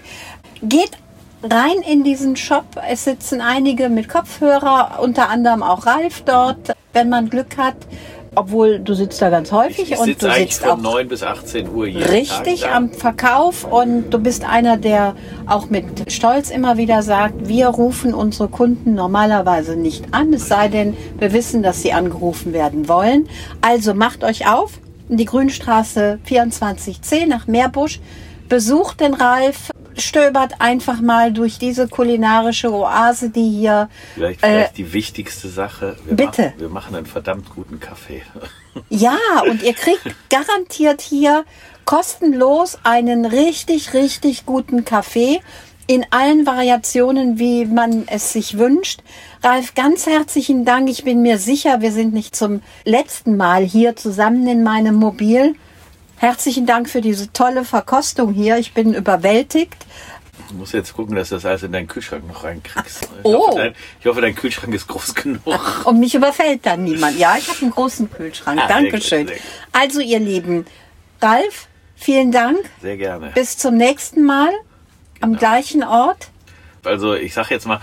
[0.61, 0.91] Geht
[1.43, 2.65] rein in diesen Shop.
[2.87, 7.77] Es sitzen einige mit Kopfhörer, unter anderem auch Ralf dort, wenn man Glück hat.
[8.35, 11.23] Obwohl du sitzt da ganz häufig Ich und sitze du sitzt von auch 9 bis
[11.23, 15.15] 18 Uhr jeden richtig Tag am Verkauf und du bist einer, der
[15.47, 20.67] auch mit Stolz immer wieder sagt, wir rufen unsere Kunden normalerweise nicht an, es sei
[20.67, 23.27] denn, wir wissen, dass sie angerufen werden wollen.
[23.61, 27.99] Also macht euch auf in die Grünstraße 24c nach Meerbusch,
[28.47, 34.77] besucht den Ralf, stöbert einfach mal durch diese kulinarische Oase, die hier Vielleicht, äh, vielleicht
[34.77, 35.97] die wichtigste Sache.
[36.05, 36.41] Wir bitte.
[36.43, 38.21] Machen, wir machen einen verdammt guten Kaffee.
[38.89, 39.17] Ja,
[39.49, 41.43] und ihr kriegt garantiert hier
[41.85, 45.41] kostenlos einen richtig, richtig guten Kaffee
[45.87, 49.01] in allen Variationen, wie man es sich wünscht.
[49.43, 50.87] Ralf, ganz herzlichen Dank.
[50.87, 55.55] Ich bin mir sicher, wir sind nicht zum letzten Mal hier zusammen in meinem Mobil.
[56.19, 58.57] Herzlichen Dank für diese tolle Verkostung hier.
[58.57, 59.75] Ich bin überwältigt.
[60.49, 63.03] Du musst jetzt gucken, dass du das alles in deinen Kühlschrank noch reinkriegst.
[63.03, 63.47] Ich, Oh.
[63.47, 65.85] hoffe, dein, ich hoffe, dein Kühlschrank ist groß genug.
[65.85, 67.17] Und mich überfällt dann niemand.
[67.17, 68.59] Ja, ich habe einen großen Kühlschrank.
[68.61, 69.27] Ah, sehr Dankeschön.
[69.27, 69.45] sehr gut.
[69.71, 70.65] Also, ihr Lieben,
[71.21, 72.57] Ralf, vielen Dank.
[72.81, 73.31] Sehr gerne.
[73.35, 74.49] Bis zum nächsten Mal
[75.21, 76.29] am gleichen Ort.
[76.85, 77.81] Also ich sage jetzt mal,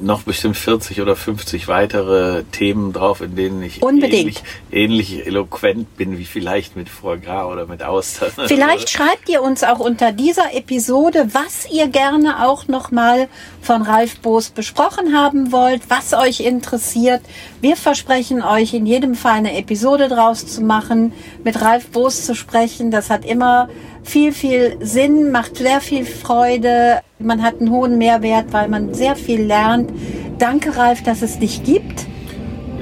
[0.00, 4.14] noch bestimmt 40 oder 50 weitere Themen drauf, in denen ich Unbedingt.
[4.14, 8.30] Ähnlich, ähnlich eloquent bin wie vielleicht mit Foie Gras oder mit Austern.
[8.46, 13.28] Vielleicht schreibt ihr uns auch unter dieser Episode, was ihr gerne auch nochmal
[13.60, 17.22] von Ralf Boos besprochen haben wollt, was euch interessiert.
[17.60, 21.12] Wir versprechen euch in jedem Fall eine Episode draus zu machen,
[21.44, 22.90] mit Ralf Boos zu sprechen.
[22.90, 23.68] Das hat immer
[24.02, 27.00] viel, viel Sinn, macht sehr viel Freude.
[27.18, 29.90] Man hat einen hohen Mehrwert, weil man sehr viel lernt.
[30.38, 32.06] Danke, Ralf, dass es dich gibt.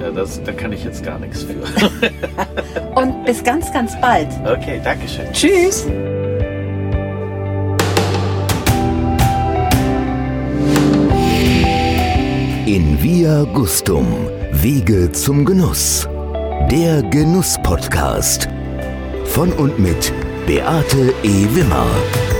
[0.00, 1.60] Ja, das, da kann ich jetzt gar nichts für.
[2.94, 4.28] Und bis ganz, ganz bald.
[4.44, 5.30] Okay, Dankeschön.
[5.32, 5.86] Tschüss.
[12.66, 14.06] In Via Gustum,
[14.52, 16.08] Wege zum Genuss.
[16.70, 18.48] Der Genuss-Podcast.
[19.24, 20.12] Von und mit
[20.46, 21.46] Beate E.
[21.46, 22.39] Wimmer.